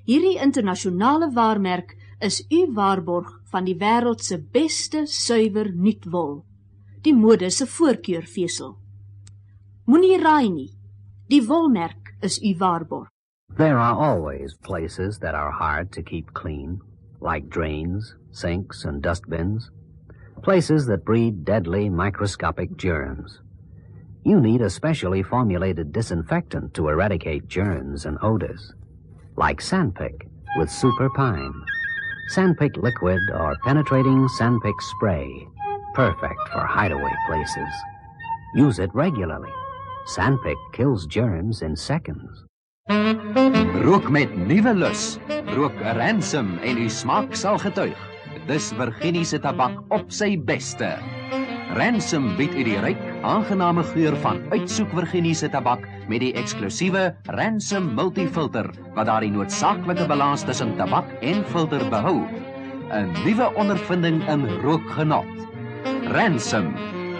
Hierdie 0.04 0.42
internasionale 0.44 1.30
waarmerk 1.32 1.96
is 2.20 2.42
u 2.52 2.66
waarborg 2.76 3.32
van 3.54 3.64
die 3.64 3.78
wêreld 3.80 4.26
se 4.26 4.42
beste 4.42 5.06
suiwer 5.08 5.72
nuutwol, 5.72 6.42
die 7.06 7.16
mode 7.16 7.48
se 7.50 7.70
voorkeurvesel. 7.78 8.76
Moenie 9.88 10.20
raai 10.20 10.50
nie. 10.52 10.70
Die 11.30 11.44
wolmerk 11.46 11.99
is 12.22 12.42
u 12.42 12.56
waarborg. 12.56 13.08
There 13.58 13.80
are 13.80 13.96
always 13.96 14.56
places 14.56 15.20
that 15.20 15.36
are 15.36 15.52
hard 15.52 15.92
to 15.94 16.04
keep 16.04 16.34
clean, 16.34 16.80
like 17.20 17.50
drains, 17.50 18.16
sinks, 18.32 18.86
and 18.86 19.02
dustbins. 19.02 19.72
Places 20.44 20.86
that 20.86 21.04
breed 21.04 21.44
deadly 21.44 21.90
microscopic 21.90 22.78
germs. 22.78 23.40
You 24.24 24.40
need 24.40 24.62
a 24.62 24.70
specially 24.70 25.24
formulated 25.24 25.92
disinfectant 25.92 26.74
to 26.76 26.90
eradicate 26.90 27.48
germs 27.48 28.06
and 28.06 28.18
odors, 28.22 28.74
like 29.36 29.62
Sanpic 29.62 30.28
with 30.58 30.70
Super 30.70 31.10
Pine. 31.10 31.54
Sanpic 32.30 32.78
liquid 32.78 33.20
or 33.34 33.58
penetrating 33.64 34.28
Sanpic 34.38 34.80
spray, 34.82 35.48
perfect 35.94 36.40
for 36.52 36.60
hideaway 36.60 37.14
places. 37.28 37.74
Use 38.56 38.80
it 38.80 38.94
regularly. 38.94 39.52
Sandpick 40.06 40.58
kills 40.72 41.06
germs 41.06 41.62
in 41.62 41.76
seconds. 41.76 42.46
Rook 43.84 44.10
met 44.10 44.36
nuwe 44.36 44.74
lus. 44.74 45.20
Rook 45.56 45.76
ransom 45.82 46.58
en 46.64 46.78
u 46.78 46.90
smaak 46.90 47.36
sal 47.36 47.60
getuig. 47.62 47.98
Dis 48.48 48.72
Virginie 48.74 49.26
se 49.26 49.40
tabak 49.40 49.78
op 49.94 50.10
sy 50.12 50.38
beste. 50.38 50.98
Ransom 51.78 52.32
bied 52.38 52.56
u 52.58 52.64
die 52.66 52.80
ryk, 52.82 53.02
aangename 53.22 53.84
geur 53.92 54.16
van 54.24 54.42
uitsoek 54.50 54.90
Virginie 54.98 55.36
se 55.38 55.50
tabak 55.54 55.84
met 56.10 56.24
die 56.24 56.32
eksklusiewe 56.34 57.12
Ransom 57.38 57.92
Multifilter 57.94 58.72
wat 58.96 59.06
daardie 59.06 59.30
noodsaaklike 59.36 60.08
balans 60.10 60.46
tussen 60.48 60.74
tabak 60.80 61.12
en 61.22 61.44
filter 61.54 61.86
behou. 61.94 62.26
'n 62.90 63.14
Nuwe 63.22 63.54
ondervinding 63.54 64.24
in 64.30 64.48
rookgenot. 64.64 65.30
Ransom 66.10 66.74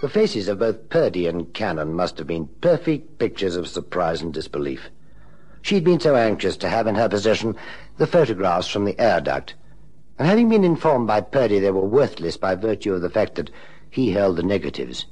The 0.03 0.09
faces 0.09 0.49
of 0.49 0.59
both 0.59 0.89
Purdy 0.89 1.29
and 1.29 1.55
Cannon 1.55 1.95
must 1.95 2.19
have 2.19 2.27
been 2.27 2.49
perfect 2.61 3.19
pictures 3.19 3.55
of 3.55 3.69
surprise 3.69 4.21
and 4.21 4.35
disbelief. 4.35 4.91
She'd 5.63 5.85
been 5.85 6.01
so 6.01 6.17
anxious 6.17 6.57
to 6.57 6.69
have 6.69 6.89
in 6.89 6.97
her 6.97 7.09
possession 7.09 7.55
the 7.99 8.09
photographs 8.09 8.67
from 8.67 8.85
the 8.85 8.99
air 8.99 9.21
duct, 9.21 9.55
and 10.19 10.27
having 10.27 10.49
been 10.49 10.65
informed 10.65 11.07
by 11.07 11.21
Purdy 11.21 11.61
they 11.61 11.71
were 11.71 11.87
worthless 11.87 12.37
by 12.37 12.57
virtue 12.57 12.95
of 12.95 13.01
the 13.01 13.11
fact 13.11 13.37
that 13.37 13.51
he 13.93 14.11
held 14.11 14.37
the 14.37 14.43
negatives, 14.43 15.05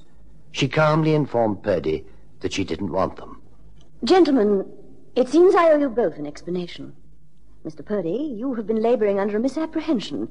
she 0.52 0.66
calmly 0.66 1.14
informed 1.14 1.62
Purdy 1.62 2.06
that 2.40 2.54
she 2.54 2.64
didn't 2.64 2.90
want 2.90 3.16
them. 3.16 3.40
Gentlemen, 4.02 4.64
it 5.14 5.28
seems 5.28 5.54
I 5.54 5.70
owe 5.70 5.76
you 5.76 5.90
both 5.90 6.16
an 6.16 6.26
explanation. 6.26 6.96
Mr. 7.62 7.84
Purdy, 7.84 8.34
you 8.38 8.54
have 8.54 8.66
been 8.66 8.80
laboring 8.80 9.20
under 9.20 9.36
a 9.36 9.40
misapprehension. 9.40 10.28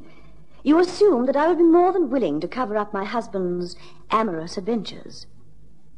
You 0.63 0.79
assumed 0.79 1.27
that 1.27 1.35
I 1.35 1.47
would 1.47 1.59
be 1.59 1.63
more 1.63 1.93
than 1.93 2.09
willing 2.09 2.39
to 2.39 2.47
cover 2.47 2.75
up 2.75 2.91
my 2.91 3.05
husband's 3.05 3.75
amorous 4.09 4.57
adventures. 4.57 5.27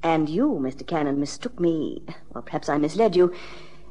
And 0.04 0.28
you, 0.28 0.60
Mr. 0.62 0.86
Cannon, 0.86 1.22
mistook 1.22 1.58
me, 1.58 2.04
or 2.36 2.42
perhaps 2.42 2.68
I 2.68 2.78
misled 2.78 3.16
you, 3.16 3.34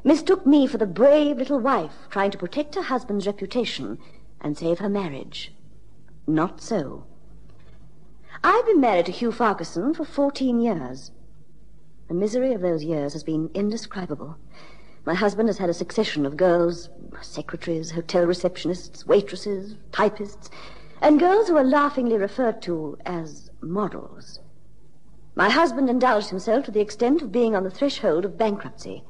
mistook 0.05 0.44
me 0.44 0.66
for 0.66 0.77
the 0.77 0.87
brave 0.87 1.38
little 1.38 1.61
wife 1.61 1.94
trying 2.11 2.31
to 2.33 2.38
protect 2.38 2.75
her 2.75 2.83
husband's 2.83 3.27
reputation 3.27 3.99
and 4.38 4.59
save 4.59 4.81
her 4.81 4.90
marriage. 4.90 5.51
Not 6.27 6.61
so. 6.61 7.07
I've 8.42 8.64
been 8.64 8.81
married 8.81 9.05
to 9.05 9.12
Hugh 9.12 9.33
Farquharson 9.33 9.92
for 9.92 10.07
14 10.07 10.61
years. 10.61 11.11
The 12.09 12.14
misery 12.14 12.55
of 12.55 12.62
those 12.62 12.83
years 12.83 13.12
has 13.12 13.22
been 13.22 13.50
indescribable. 13.53 14.38
My 15.05 15.12
husband 15.12 15.50
has 15.50 15.59
had 15.59 15.68
a 15.68 15.74
succession 15.74 16.24
of 16.24 16.38
girls, 16.38 16.88
secretaries, 17.20 17.90
hotel 17.90 18.24
receptionists, 18.24 19.07
waitresses, 19.07 19.76
typists, 19.92 20.48
and 21.03 21.20
girls 21.20 21.48
who 21.48 21.57
are 21.59 21.64
laughingly 21.64 22.16
referred 22.16 22.62
to 22.62 22.96
as 23.05 23.50
models. 23.61 24.40
My 25.35 25.50
husband 25.50 25.90
indulged 25.90 26.31
himself 26.31 26.64
to 26.64 26.70
the 26.70 26.81
extent 26.81 27.20
of 27.20 27.31
being 27.31 27.55
on 27.55 27.64
the 27.64 27.70
threshold 27.70 28.24
of 28.24 28.38
bankruptcy. 28.38 29.05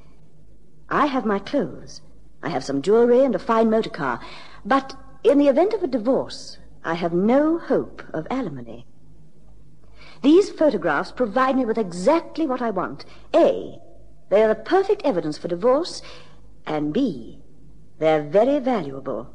I 0.88 1.06
have 1.06 1.24
my 1.24 1.38
clothes. 1.38 2.00
I 2.42 2.48
have 2.48 2.64
some 2.64 2.82
jewelry 2.82 3.24
and 3.24 3.36
a 3.36 3.38
fine 3.38 3.70
motor 3.70 3.90
car. 3.90 4.18
But 4.64 4.96
in 5.22 5.38
the 5.38 5.48
event 5.48 5.72
of 5.72 5.84
a 5.84 5.86
divorce, 5.86 6.58
I 6.84 6.94
have 6.94 7.12
no 7.12 7.58
hope 7.58 8.02
of 8.12 8.26
alimony. 8.28 8.86
These 10.22 10.50
photographs 10.50 11.12
provide 11.12 11.56
me 11.56 11.64
with 11.64 11.78
exactly 11.78 12.46
what 12.46 12.60
I 12.60 12.70
want. 12.70 13.04
A, 13.34 13.78
they 14.28 14.42
are 14.42 14.48
the 14.48 14.54
perfect 14.54 15.02
evidence 15.04 15.38
for 15.38 15.48
divorce, 15.48 16.02
and 16.66 16.92
B, 16.92 17.38
they're 17.98 18.22
very 18.22 18.58
valuable. 18.58 19.30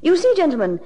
You 0.00 0.16
see, 0.16 0.32
gentlemen, 0.36 0.80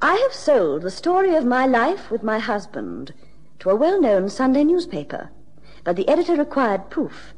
I 0.00 0.14
have 0.14 0.32
sold 0.32 0.82
the 0.82 0.90
story 0.90 1.34
of 1.34 1.44
my 1.44 1.66
life 1.66 2.10
with 2.10 2.22
my 2.22 2.38
husband 2.38 3.12
to 3.58 3.70
a 3.70 3.76
well-known 3.76 4.28
Sunday 4.28 4.64
newspaper, 4.64 5.30
but 5.84 5.96
the 5.96 6.08
editor 6.08 6.36
required 6.36 6.90
proof. 6.90 7.34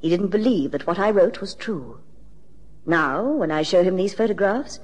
He 0.00 0.08
didn't 0.08 0.28
believe 0.28 0.72
that 0.72 0.86
what 0.86 0.98
I 0.98 1.10
wrote 1.10 1.40
was 1.40 1.54
true. 1.54 2.00
Now, 2.84 3.24
when 3.24 3.50
I 3.50 3.62
show 3.62 3.82
him 3.82 3.96
these 3.96 4.14
photographs, 4.14 4.80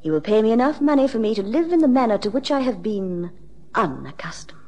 he 0.00 0.10
will 0.10 0.20
pay 0.20 0.40
me 0.40 0.52
enough 0.52 0.80
money 0.80 1.06
for 1.06 1.18
me 1.18 1.34
to 1.34 1.42
live 1.42 1.72
in 1.72 1.80
the 1.80 1.88
manner 1.88 2.18
to 2.18 2.30
which 2.30 2.50
I 2.50 2.60
have 2.60 2.82
been 2.82 3.30
unaccustomed. 3.74 4.61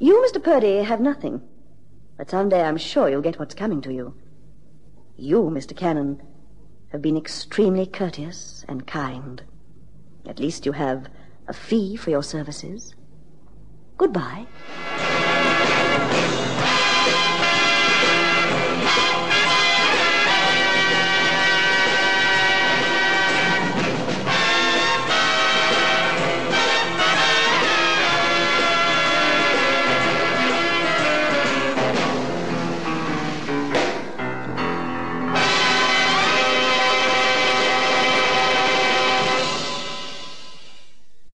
You, 0.00 0.26
Mr. 0.26 0.42
Purdy, 0.42 0.82
have 0.82 1.00
nothing. 1.00 1.42
But 2.16 2.30
someday 2.30 2.62
I'm 2.62 2.76
sure 2.76 3.08
you'll 3.08 3.20
get 3.20 3.38
what's 3.38 3.54
coming 3.54 3.80
to 3.82 3.92
you. 3.92 4.14
You, 5.16 5.42
Mr. 5.42 5.76
Cannon, 5.76 6.20
have 6.90 7.02
been 7.02 7.16
extremely 7.16 7.86
courteous 7.86 8.64
and 8.68 8.86
kind. 8.86 9.42
At 10.26 10.38
least 10.38 10.66
you 10.66 10.72
have 10.72 11.08
a 11.46 11.52
fee 11.52 11.96
for 11.96 12.10
your 12.10 12.22
services. 12.22 12.94
Goodbye. 13.96 14.46